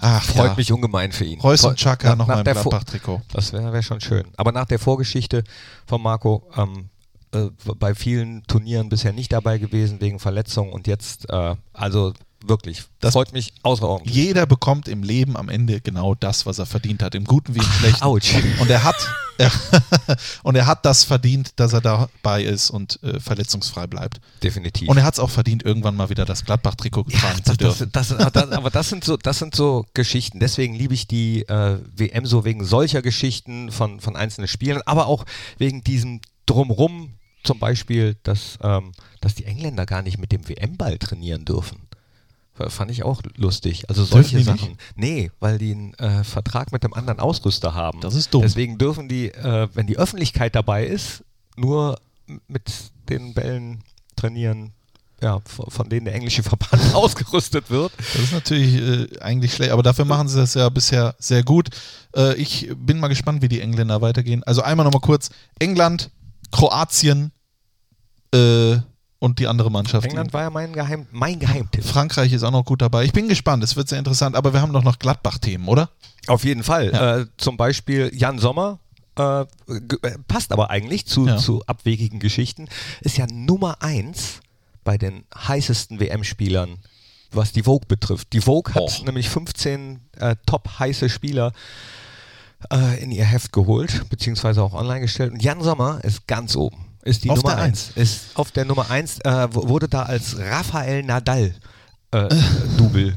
[0.00, 0.54] Ach, Freut ja.
[0.56, 1.40] mich ungemein für ihn.
[1.40, 3.20] Reus und Chaka nach- nochmal im Gladbach-Trikot.
[3.32, 4.24] Das wäre wär schon schön.
[4.36, 5.44] Aber nach der Vorgeschichte
[5.86, 6.88] von Marco ähm,
[7.32, 12.82] äh, bei vielen Turnieren bisher nicht dabei gewesen wegen Verletzungen und jetzt, äh, also wirklich,
[13.00, 14.14] Das- freut mich außerordentlich.
[14.14, 17.58] Jeder bekommt im Leben am Ende genau das, was er verdient hat, im Guten wie
[17.58, 18.02] im Schlechten.
[18.02, 18.34] Autsch.
[18.60, 18.96] Und er hat
[19.38, 19.50] er,
[20.42, 24.20] und er hat das verdient, dass er dabei ist und äh, verletzungsfrei bleibt.
[24.42, 24.88] Definitiv.
[24.88, 27.88] Und er hat es auch verdient, irgendwann mal wieder das Gladbach-Trikot zu das, das, dürfen.
[27.92, 30.40] das, das, das, aber das sind so, das sind so Geschichten.
[30.40, 35.06] Deswegen liebe ich die äh, WM so wegen solcher Geschichten von, von einzelnen Spielen, aber
[35.06, 35.24] auch
[35.58, 40.98] wegen diesem Drumrum, zum Beispiel, dass, ähm, dass die Engländer gar nicht mit dem WM-Ball
[40.98, 41.78] trainieren dürfen.
[42.68, 43.88] Fand ich auch lustig.
[43.88, 44.70] Also solche Sachen.
[44.70, 44.80] nicht?
[44.96, 48.00] Nee, weil die einen äh, Vertrag mit einem anderen Ausrüster haben.
[48.00, 48.42] Das ist dumm.
[48.42, 51.24] Deswegen dürfen die, äh, wenn die Öffentlichkeit dabei ist,
[51.56, 51.98] nur
[52.48, 52.70] mit
[53.08, 53.82] den Bällen
[54.16, 54.72] trainieren,
[55.22, 57.92] ja, von denen der englische Verband ausgerüstet wird.
[57.98, 61.68] Das ist natürlich äh, eigentlich schlecht, aber dafür machen sie das ja bisher sehr gut.
[62.16, 64.42] Äh, ich bin mal gespannt, wie die Engländer weitergehen.
[64.44, 66.10] Also einmal nochmal kurz: England,
[66.50, 67.32] Kroatien
[68.34, 68.78] äh,
[69.20, 70.06] und die andere Mannschaft.
[70.06, 71.84] England war ja mein, Geheim, mein Geheimtipp.
[71.84, 73.04] Frankreich ist auch noch gut dabei.
[73.04, 75.90] Ich bin gespannt, es wird sehr interessant, aber wir haben doch noch Gladbach-Themen, oder?
[76.26, 76.90] Auf jeden Fall.
[76.92, 77.18] Ja.
[77.18, 78.78] Äh, zum Beispiel Jan Sommer.
[79.18, 79.46] Äh, äh,
[80.26, 81.36] passt aber eigentlich zu, Ja.
[81.36, 82.68] zu abwegigen Geschichten.
[83.02, 84.40] Ist ja Nummer eins
[84.84, 86.78] bei den heißesten WM-Spielern,
[87.30, 88.32] was die Vogue betrifft.
[88.32, 89.04] Die Vogue hat Och.
[89.04, 91.52] nämlich 15 äh, top heiße Spieler
[92.72, 95.32] äh, in ihr Heft geholt, beziehungsweise auch online gestellt.
[95.32, 96.86] Und Jan Sommer ist ganz oben.
[97.02, 97.90] Ist die Auf Nummer der eins.
[97.94, 101.54] Ist auf der Nummer eins, äh, w- wurde da als Rafael Nadal
[102.10, 102.28] äh,
[102.76, 103.14] Double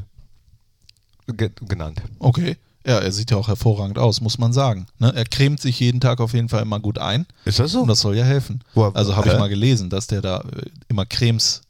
[1.28, 2.02] ge genannt.
[2.20, 2.58] Okay.
[2.86, 4.88] Ja, er sieht ja auch hervorragend aus, muss man sagen.
[5.00, 5.14] Ne?
[5.16, 7.26] Er cremt sich jeden Tag auf jeden Fall immer gut ein.
[7.46, 7.82] Ist das so?
[7.82, 8.62] Und das soll ja helfen.
[8.74, 11.62] Wo- also habe ich mal gelesen, dass der da äh, immer Cremes,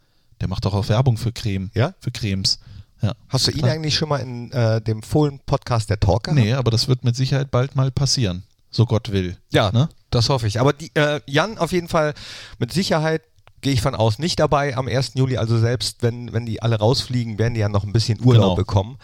[0.41, 1.69] der macht doch auch Werbung für Creme.
[1.75, 1.93] Ja?
[1.99, 2.57] Für Cremes.
[3.01, 3.13] Ja.
[3.29, 3.71] Hast du ihn Klar.
[3.73, 6.39] eigentlich schon mal in äh, dem Fohlen-Podcast der Talk gehabt?
[6.39, 8.43] Nee, aber das wird mit Sicherheit bald mal passieren.
[8.71, 9.37] So Gott will.
[9.51, 9.89] Ja, Ne?
[10.15, 10.59] Das hoffe ich.
[10.59, 12.13] Aber die, äh, Jan auf jeden Fall
[12.59, 13.21] mit Sicherheit
[13.61, 15.11] gehe ich von aus nicht dabei am 1.
[15.15, 15.37] Juli.
[15.37, 18.55] Also selbst wenn, wenn die alle rausfliegen, werden die ja noch ein bisschen Urlaub Genau.
[18.55, 18.97] bekommen.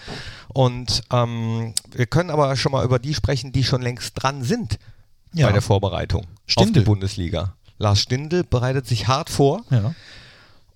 [0.49, 4.77] Und ähm, wir können aber schon mal über die sprechen, die schon längst dran sind
[5.33, 5.47] Ja.
[5.47, 6.81] bei der Vorbereitung auf Stindl.
[6.81, 7.53] die Bundesliga.
[7.77, 9.93] Lars Stindl bereitet sich hart vor Ja.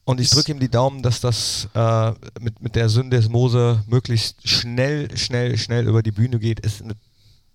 [0.05, 5.17] und ich drücke ihm die Daumen, dass das äh, mit, mit der Syndesmose möglichst schnell,
[5.17, 6.61] schnell, schnell über die Bühne geht.
[6.61, 6.93] Ist eine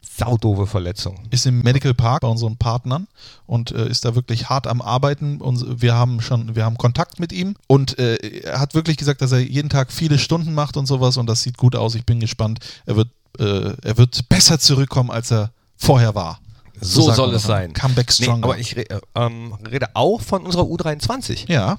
[0.01, 1.19] saudove Verletzung.
[1.31, 3.07] ist im Medical Park bei unseren Partnern
[3.47, 5.41] und äh, ist da wirklich hart am Arbeiten.
[5.41, 9.23] Und wir haben schon, wir haben Kontakt mit ihm und äh, er hat wirklich gesagt,
[9.23, 11.95] dass er jeden Tag viele Stunden macht und sowas und das sieht gut aus.
[11.95, 12.59] Ich bin gespannt.
[12.87, 16.41] Er wird, äh, er wird besser zurückkommen, als er vorher war.
[16.81, 17.73] So, sagt soll es sein.
[17.73, 18.45] Comeback Nee, stronger.
[18.45, 21.51] aber ich re äh, ähm, rede auch von unserer U23.
[21.51, 21.79] ja,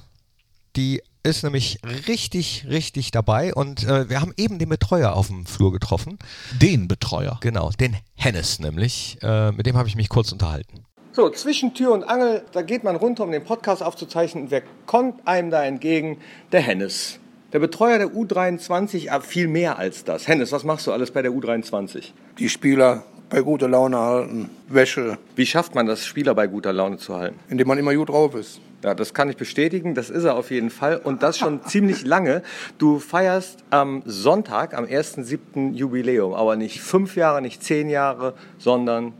[0.76, 5.46] Die ist nämlich richtig, richtig dabei und äh, wir haben eben den Betreuer auf dem
[5.46, 6.18] Flur getroffen.
[6.60, 7.38] den Betreuer.
[7.42, 9.18] Genau, den Hennes nämlich.
[9.22, 10.84] Äh, mit dem habe ich mich kurz unterhalten.
[11.12, 14.50] So, zwischen Tür und Angel, da geht man runter, um den Podcast aufzuzeichnen.
[14.50, 16.18] Wer kommt einem da entgegen?
[16.52, 17.18] Der Hennes.
[17.52, 20.28] Der Betreuer der U23, aber viel mehr als das.
[20.28, 22.12] Hennes, was machst du alles bei der U23?
[22.38, 26.98] die Spieler bei guter Laune halten, Wäsche, Wie schafft man das, Spieler bei guter Laune
[26.98, 27.38] zu halten?
[27.48, 28.60] indem man immer gut drauf ist.
[28.82, 29.94] Ja, das kann ich bestätigen.
[29.94, 30.96] Das ist er auf jeden Fall.
[30.96, 32.42] Und das schon ziemlich lange.
[32.78, 35.74] Du feierst am Sonntag, am 1.7.
[35.74, 36.32] Jubiläum.
[36.34, 39.12] Aber nicht fünf Jahre, nicht zehn Jahre, sondern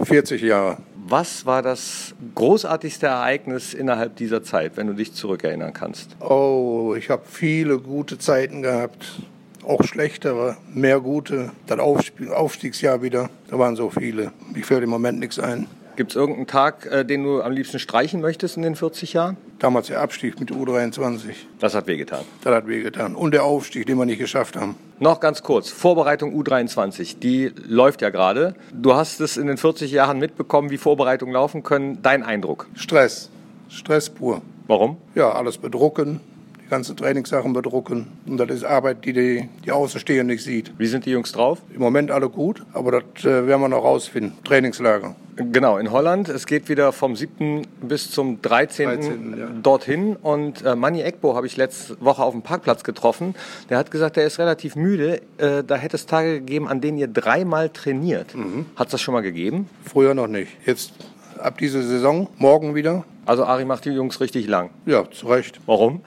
[0.00, 0.78] 40 Jahre.
[1.08, 6.16] was war das großartigste Ereignis innerhalb dieser Zeit, wenn du dich zurückerinnern kannst?
[6.20, 9.20] Oh, ich habe viele gute Zeiten gehabt.
[9.66, 11.50] Auch schlechtere, mehr gute.
[11.66, 14.32] Das Aufstieg, Aufstiegsjahr wieder, da waren so viele.
[14.54, 15.66] Mir fällt im Moment nichts ein.
[15.96, 19.36] Gibt es irgendeinen Tag, äh, den du am liebsten streichen möchtest in den 40 Jahren?
[19.58, 22.20] Damals der Abstieg mit U23, Das hat wehgetan.
[22.44, 23.16] das hat wehgetan.
[23.16, 24.76] Und der Aufstieg, den wir nicht geschafft haben.
[25.00, 28.54] Noch ganz kurz, Vorbereitung U23, die läuft ja gerade.
[28.72, 31.98] Du hast es in den 40 Jahren mitbekommen, wie Vorbereitungen laufen können.
[32.00, 32.68] Dein Eindruck?
[32.74, 33.28] Stress,
[33.68, 34.40] Stress pur.
[34.68, 34.98] Warum?
[35.16, 36.20] Ja, alles bedrucken,
[36.68, 38.08] die ganzen Trainingssachen bedrucken.
[38.26, 40.72] Und das ist Arbeit, die die, die Außenstehende nicht sieht.
[40.78, 41.62] Wie sind die Jungs drauf?
[41.72, 44.34] Im Moment alle gut, aber das äh, werden wir noch rausfinden.
[44.44, 45.16] Trainingslager.
[45.36, 46.28] Genau, in Holland.
[46.28, 47.62] Es geht wieder vom 7.
[47.80, 48.86] bis zum 13.
[48.88, 49.46] 13., ja.
[49.62, 50.16] dorthin.
[50.16, 53.34] Und äh, Manny Ekbo habe ich letzte Woche auf dem Parkplatz getroffen.
[53.70, 55.22] Der hat gesagt, er ist relativ müde.
[55.38, 58.34] Äh, da hätte es Tage gegeben, an denen ihr dreimal trainiert.
[58.76, 59.70] Hat es das schon mal gegeben?
[59.84, 60.50] Früher noch nicht.
[60.66, 60.92] Jetzt
[61.38, 63.04] ab dieser Saison, morgen wieder.
[63.24, 64.70] Also Ari macht die Jungs richtig lang.
[64.86, 65.60] Ja, zu Recht.
[65.66, 66.00] Warum?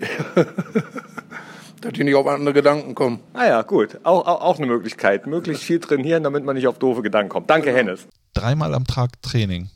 [1.80, 3.20] Dass die nicht auf andere Gedanken kommen.
[3.32, 3.98] Ah ja, gut.
[4.02, 5.26] Auch, auch, auch eine Möglichkeit.
[5.26, 7.48] Möglichst viel trainieren, damit man nicht auf doofe Gedanken kommt.
[7.48, 8.06] Danke, Hennes.
[8.34, 9.70] Dreimal am Tag Training.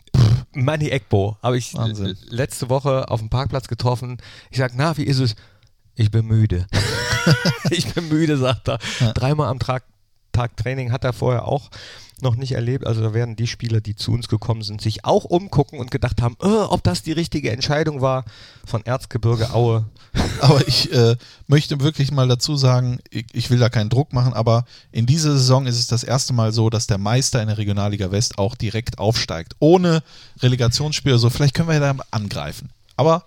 [0.53, 2.17] Manny Ekbo habe ich Wahnsinn.
[2.29, 4.19] letzte Woche auf dem Parkplatz getroffen.
[4.51, 5.35] Ich sag, na, wie ist es?
[5.95, 6.67] Ich bin müde.
[7.71, 8.79] ich bin müde, sagt er.
[9.15, 9.85] Dreimal am Tag,
[10.33, 11.71] Tag Training hat er vorher auch
[12.25, 12.87] noch nicht erlebt.
[12.87, 16.21] Also da werden die Spieler, die zu uns gekommen sind, sich auch umgucken und gedacht
[16.21, 18.25] haben, äh, ob das die richtige Entscheidung war
[18.67, 19.85] von Erzgebirge Aue.
[20.41, 21.17] Aber ich äh,
[21.47, 25.33] möchte wirklich mal dazu sagen, ich, ich will da keinen Druck machen, aber in dieser
[25.33, 28.55] Saison ist es das erste Mal so, dass der Meister in der Regionalliga West auch
[28.55, 29.57] direkt aufsteigt.
[29.59, 30.03] Ohne
[30.41, 31.31] Relegationsspiel so.
[31.31, 32.71] Vielleicht können wir ja da angreifen.
[32.97, 33.25] Aber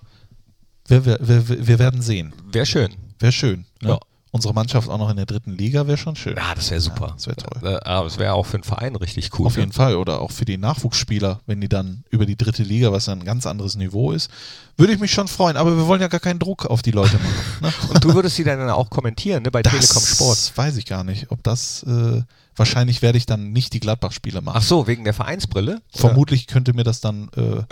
[0.87, 2.33] wir, wir, wir, wir werden sehen.
[2.51, 2.95] Wäre schön.
[3.19, 3.65] Wäre schön.
[3.81, 3.89] Ne?
[3.89, 3.99] Ja.
[4.37, 6.35] Unsere Mannschaft auch noch in der dritten Liga wäre schon schön.
[6.37, 7.07] Ja, das wäre super.
[7.07, 7.73] Ja, das wäre toll.
[7.73, 9.47] Äh, aber es wäre auch für den Verein richtig cool.
[9.47, 9.95] Auf jeden Fall.
[9.95, 13.25] Oder auch für die Nachwuchsspieler, wenn die dann über die dritte Liga, was dann ein
[13.25, 14.29] ganz anderes Niveau ist,
[14.77, 15.57] würde ich mich schon freuen.
[15.57, 17.33] Aber wir wollen ja gar keinen Druck auf die Leute machen.
[17.61, 17.73] Ne?
[17.91, 20.37] Und du würdest sie dann auch kommentieren, ne, bei Telekom Sport.
[20.37, 21.31] Das weiß ich gar nicht.
[21.31, 22.21] Ob das, äh,
[22.55, 24.57] wahrscheinlich werde ich dann nicht die Gladbach-Spiele machen.
[24.59, 25.81] Ach so, wegen der Vereinsbrille?
[25.91, 27.63] Vermutlich könnte mir das dann äh,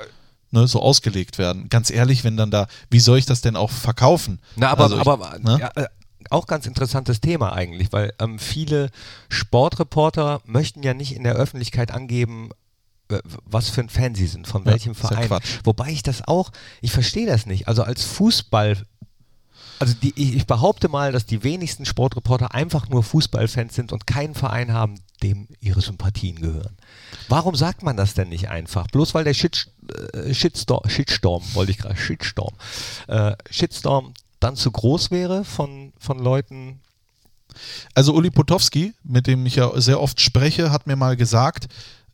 [0.50, 1.70] ne, so ausgelegt werden.
[1.70, 4.40] Ganz ehrlich, wenn dann da, wie soll ich das denn auch verkaufen?
[4.56, 5.60] Na, aber, Also ich- aber ne?
[5.62, 5.88] ja, äh,
[6.32, 8.90] auch ganz interessantes Thema eigentlich, weil ähm, viele
[9.30, 12.50] Sportreporter möchten ja nicht in der Öffentlichkeit angeben,
[13.10, 15.28] äh, was für ein Fan sie sind, von Ja, welchem ja Verein.
[15.28, 15.60] Quatsch.
[15.64, 16.52] Wobei ich das auch,
[16.82, 17.68] ich verstehe das nicht.
[17.68, 18.78] Also als Fußball,
[19.80, 24.08] also die, ich ich behaupte mal, dass die wenigsten Sportreporter einfach nur Fußballfans sind und
[24.08, 26.78] keinen Verein haben, dem ihre Sympathien gehören.
[27.30, 28.88] Warum sagt man das denn nicht einfach?
[28.88, 29.68] Bloß weil der Shit,
[30.14, 32.54] äh, Shitstorm, Shitstorm, wollte ich gerade, Shitstorm,
[33.08, 36.80] äh, Shitstorm dann zu groß wäre von, von Leuten.
[37.94, 41.68] Also Uli Potowski, mit dem ich ja sehr oft spreche, hat mir mal gesagt,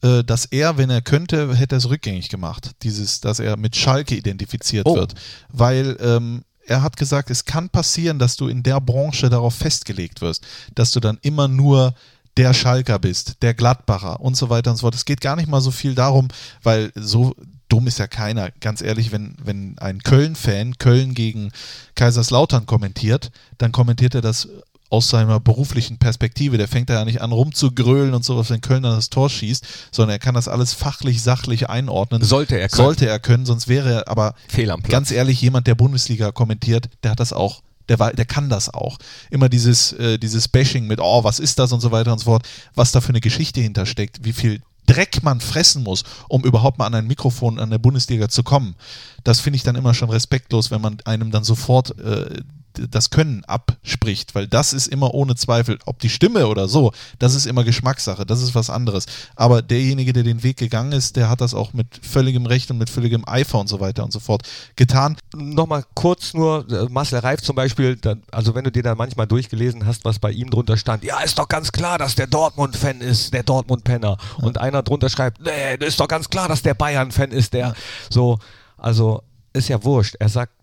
[0.04, 2.72] äh, dass er, wenn er könnte, hätte er es rückgängig gemacht.
[2.84, 4.96] Dieses, dass er mit Schalke identifiziert Oh.
[4.96, 5.14] wird.
[5.50, 10.22] Weil ähm, er hat gesagt, es kann passieren, dass du in der Branche darauf festgelegt
[10.22, 11.94] wirst, dass du dann immer nur
[12.38, 14.96] der Schalker bist, der Gladbacher und so weiter und so fort.
[14.96, 16.30] Es geht gar nicht mal so viel darum,
[16.64, 17.36] weil so
[17.72, 18.51] dumm ist ja keiner.
[18.59, 21.51] Ganz ehrlich, wenn, wenn ein Köln-Fan Köln gegen
[21.95, 24.49] Kaiserslautern kommentiert, dann kommentiert er das
[24.91, 26.57] aus seiner beruflichen Perspektive.
[26.57, 29.65] Der fängt da ja nicht an rumzugrölen und sowas, wenn Köln dann das Tor schießt,
[29.91, 32.22] sondern er kann das alles fachlich, sachlich einordnen.
[32.24, 32.86] Sollte er können.
[32.86, 34.91] Sollte er können, sonst wäre er aber Fehl am Platz.
[34.91, 37.63] ganz ehrlich, jemand, der Bundesliga kommentiert, der hat das auch.
[37.88, 38.97] Der, der kann das auch.
[39.32, 42.26] Immer dieses, äh, dieses Bashing mit, oh, was ist das und so weiter und so
[42.26, 44.61] fort, was da für eine Geschichte hintersteckt, wie viel
[44.92, 48.76] Dreck man fressen muss, um überhaupt mal an ein Mikrofon an der Bundesliga zu kommen.
[49.24, 52.42] Das finde ich dann immer schon respektlos, wenn man einem dann sofort äh,
[52.89, 57.36] das Können abspricht, weil das ist immer ohne Zweifel, ob die Stimme oder so, das
[57.36, 59.05] ist immer Geschmackssache, das ist was anderes.
[59.36, 62.78] Aber derjenige, der den Weg gegangen ist, der hat das auch mit völligem Recht und
[62.78, 64.43] mit völligem Eifer und so weiter und so fort
[64.76, 65.17] getan.
[65.36, 67.99] Nochmal kurz nur, äh, Marcel Reif zum Beispiel,
[68.32, 71.39] also wenn du dir da manchmal durchgelesen hast, was bei ihm drunter stand, ja, ist
[71.39, 74.17] doch ganz klar, dass der Dortmund-Fan ist, der Dortmund-Penner.
[74.41, 77.74] Und einer drunter schreibt, nee, ist doch ganz klar, dass der Bayern-Fan ist, der
[78.09, 78.39] so,
[78.78, 80.15] also ist ja wurscht.
[80.19, 80.53] Er sagt,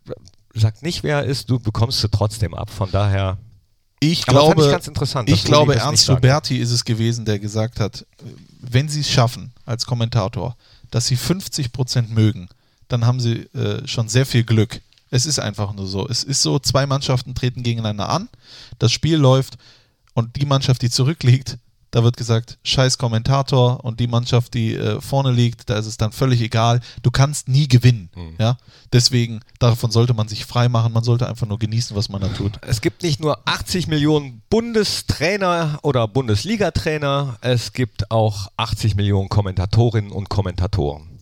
[0.58, 2.70] sagt nicht, wer er ist, du bekommst sie trotzdem ab.
[2.70, 3.38] Von daher.
[4.00, 6.08] Ich glaube, ich ganz interessant, ich glaube Ernst.
[6.08, 8.06] Roberti ist es gewesen, der gesagt hat,
[8.60, 10.56] wenn sie es schaffen als Kommentator,
[10.90, 12.48] dass sie 50 Prozent mögen,
[12.86, 14.80] dann haben sie äh, schon sehr viel Glück.
[15.10, 16.08] Es ist einfach nur so.
[16.08, 18.28] Es ist so, zwei Mannschaften treten gegeneinander an,
[18.78, 19.56] das Spiel läuft
[20.14, 21.58] und die Mannschaft, die zurückliegt,
[21.90, 25.96] da wird gesagt, scheiß Kommentator und die Mannschaft, die äh, vorne liegt, da ist es
[25.96, 26.80] dann völlig egal.
[27.02, 28.10] Du kannst nie gewinnen.
[28.14, 28.34] Hm.
[28.38, 28.58] Ja?
[28.92, 30.92] Deswegen, davon sollte man sich frei machen.
[30.92, 32.58] Man sollte einfach nur genießen, was man da tut.
[32.66, 40.10] Es gibt nicht nur 80 Millionen Bundestrainer oder Bundesliga-Trainer, es gibt auch 80 Millionen Kommentatorinnen
[40.12, 41.18] und Kommentatoren.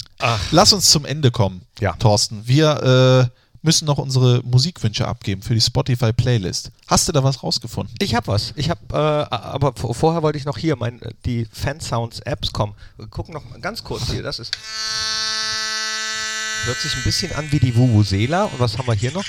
[0.50, 1.92] Lass uns zum Ende kommen, Ja.
[1.92, 2.46] Thorsten.
[2.46, 6.70] Wir äh, müssen noch unsere Musikwünsche abgeben für die Spotify-Playlist.
[6.86, 7.94] Hast du da was rausgefunden?
[7.98, 8.52] Ich habe was.
[8.56, 12.74] Ich habe, äh, aber vorher wollte ich noch hier mein, die Fansounds-Apps kommen.
[12.96, 14.22] Wir gucken noch mal ganz kurz hier.
[14.22, 14.56] Das ist.
[16.64, 18.44] Hört sich ein bisschen an wie die Vuvuzela.
[18.44, 19.24] Und was haben wir hier noch?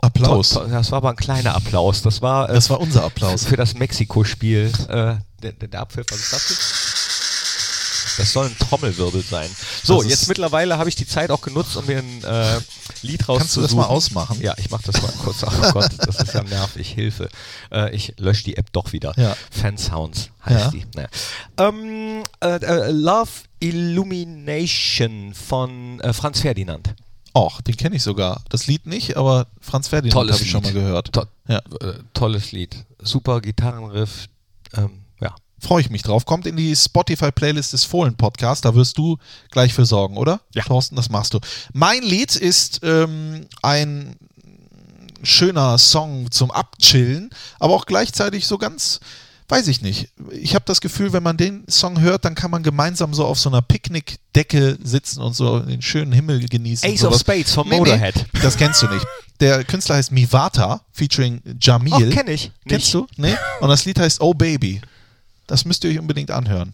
[0.00, 0.50] Applaus.
[0.50, 2.02] Das war aber ein kleiner Applaus.
[2.02, 3.44] Das war, äh, Das war unser Applaus.
[3.44, 4.72] für das Mexiko-Spiel.
[4.88, 6.85] Äh, der, der, der Abpfiff, was ist das hier?
[8.16, 9.48] Das soll ein Trommelwirbel sein.
[9.82, 12.58] So, Das jetzt mittlerweile habe ich die Zeit auch genutzt, um mir ein äh,
[13.02, 13.38] Lied rauszusuchen.
[13.38, 14.40] Kannst du das mal ausmachen?
[14.40, 15.42] Ja, ich mache das mal kurz.
[15.44, 16.88] Oh Gott, das ist ja nervig.
[16.90, 17.28] Hilfe.
[17.70, 19.12] Äh, ich lösche die App doch wieder.
[19.16, 19.36] Ja.
[19.50, 20.70] Fansounds heißt Ja.
[20.70, 20.84] die.
[20.94, 21.08] Naja.
[21.58, 26.94] Ähm, äh, äh, Love Illumination von äh, Franz Ferdinand.
[27.34, 28.42] Och, den kenne ich sogar.
[28.48, 30.74] Das Lied nicht, aber Franz Ferdinand habe ich schon mal Lied.
[30.82, 31.12] gehört.
[31.12, 31.58] To Ja.
[31.80, 32.84] äh, tolles Lied.
[33.02, 34.28] Super Gitarrenriff.
[34.74, 35.02] Ähm.
[35.58, 36.26] Freue ich mich drauf.
[36.26, 38.60] Kommt in die Spotify-Playlist des Fohlen-Podcasts.
[38.60, 39.16] Da wirst du
[39.50, 40.40] gleich für sorgen, oder?
[40.54, 40.64] Ja.
[40.64, 41.40] Thorsten, das machst du.
[41.72, 44.16] Mein Lied ist ähm, ein
[45.22, 49.00] schöner Song zum Abchillen, aber auch gleichzeitig so ganz,
[49.48, 50.10] weiß ich nicht.
[50.30, 53.38] Ich habe das Gefühl, wenn man den Song hört, dann kann man gemeinsam so auf
[53.38, 56.88] so einer Picknickdecke sitzen und so den schönen Himmel genießen.
[56.88, 57.18] Ace of.
[57.18, 58.14] Spades von Nee, Motorhead.
[58.34, 59.06] Nee, das kennst du nicht.
[59.40, 61.92] Der Künstler heißt Mivata, featuring Jamil.
[61.94, 62.52] Ach, kenn ich.
[62.68, 62.94] Kennst Nicht.
[62.94, 63.06] du?
[63.16, 63.34] Nee?
[63.60, 64.80] Und das Lied heißt Oh Baby.
[65.46, 66.72] Das müsst ihr euch unbedingt anhören.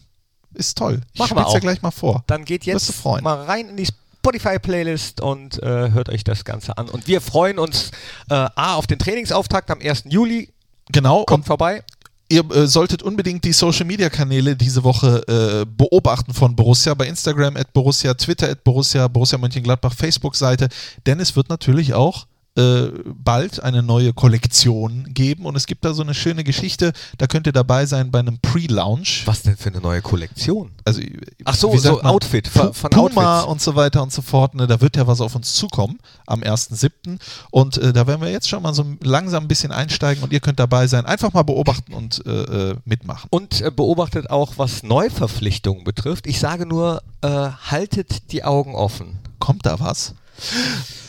[0.53, 1.01] Ist toll.
[1.13, 1.61] Ich Machen wir spiel's ja auch.
[1.61, 2.23] gleich mal vor.
[2.27, 3.87] Dann geht jetzt mal rein in die
[4.19, 6.89] Spotify-Playlist und äh, hört euch das Ganze an.
[6.89, 7.91] Und wir freuen uns
[8.29, 10.05] äh, A auf den Trainingsauftakt am 1.
[10.07, 10.49] Juli.
[10.91, 11.23] Genau.
[11.25, 11.83] Kommt vorbei.
[12.29, 17.07] ihr äh, solltet unbedingt die Social Media Kanäle diese Woche äh, beobachten von Borussia bei
[17.07, 20.69] Instagram at Borussia, Twitter at Borussia, Borussia Mönchengladbach Facebook-Seite,
[21.05, 25.93] denn es wird natürlich auch äh, bald eine neue Kollektion geben und es gibt da
[25.93, 29.23] so eine schöne Geschichte, da könnt ihr dabei sein bei einem Pre-Launch.
[29.25, 30.71] Was denn für eine neue Kollektion?
[30.85, 31.01] Also,
[31.45, 32.05] Ach so, so man?
[32.05, 33.51] Outfit, von- von Puma Outfits.
[33.51, 34.53] und so weiter und so fort.
[34.53, 35.97] Ne, da wird ja was auf uns zukommen
[36.27, 37.17] am 1.7.
[37.49, 40.39] Und äh, da werden wir jetzt schon mal so langsam ein bisschen einsteigen und ihr
[40.39, 41.05] könnt dabei sein.
[41.07, 43.27] Einfach mal beobachten und äh, äh, mitmachen.
[43.31, 46.27] Und äh, beobachtet auch, was Neuverpflichtungen betrifft.
[46.27, 49.17] Ich sage nur, äh, haltet die Augen offen.
[49.39, 50.13] Kommt da was?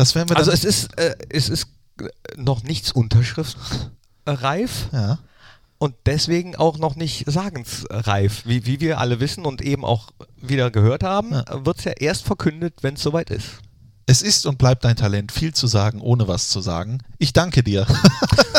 [0.00, 0.48] Das werden wir dann.
[0.48, 1.66] Also es ist, äh, es ist
[2.00, 2.04] äh,
[2.38, 5.18] noch nichts unterschriftsreif ja.
[5.76, 8.46] und deswegen auch noch nicht sagensreif.
[8.46, 10.08] Wie, wie wir alle wissen und eben auch
[10.40, 11.66] wieder gehört haben, Ja.
[11.66, 13.58] wird es ja erst verkündet, wenn es soweit ist.
[14.06, 17.02] Es ist und bleibt dein Talent, viel zu sagen, ohne was zu sagen.
[17.18, 17.86] Ich danke dir.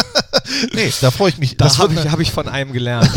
[0.74, 1.58] nee, da freue ich mich.
[1.58, 3.10] Das habe ich, hab ich von einem gelernt.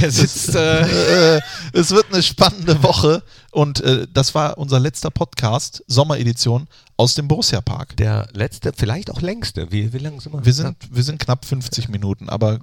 [0.00, 0.54] Der sitzt.
[0.54, 1.40] Äh, äh,
[1.72, 7.28] es wird eine spannende Woche und äh, das war unser letzter Podcast, Sommeredition aus dem
[7.28, 7.96] Borussia Park.
[7.96, 9.70] der letzte, vielleicht auch längste.
[9.72, 10.44] Wie, wie lange sind wir?
[10.44, 12.60] Wir sind, wir sind knapp 50 Minuten, aber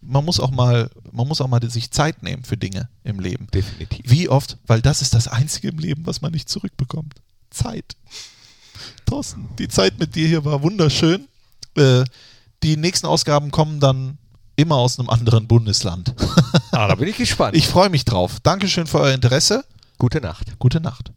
[0.00, 3.48] man muss auch mal, man muss auch mal sich Zeit nehmen für Dinge im Leben.
[3.52, 4.04] Definitiv.
[4.08, 7.14] Wie oft, weil das ist das Einzige im Leben, was man nicht zurückbekommt.
[7.50, 7.96] Zeit.
[9.04, 11.28] Thorsten, die Zeit mit dir hier war wunderschön.
[11.76, 12.04] Äh,
[12.62, 14.18] die nächsten Ausgaben kommen dann
[14.56, 16.14] immer aus einem anderen Bundesland.
[16.72, 17.56] Ah, da bin ich gespannt.
[17.56, 18.38] Ich freue mich drauf.
[18.42, 19.64] Dankeschön für euer Interesse.
[19.98, 20.58] Gute Nacht.
[20.58, 21.12] Gute Nacht.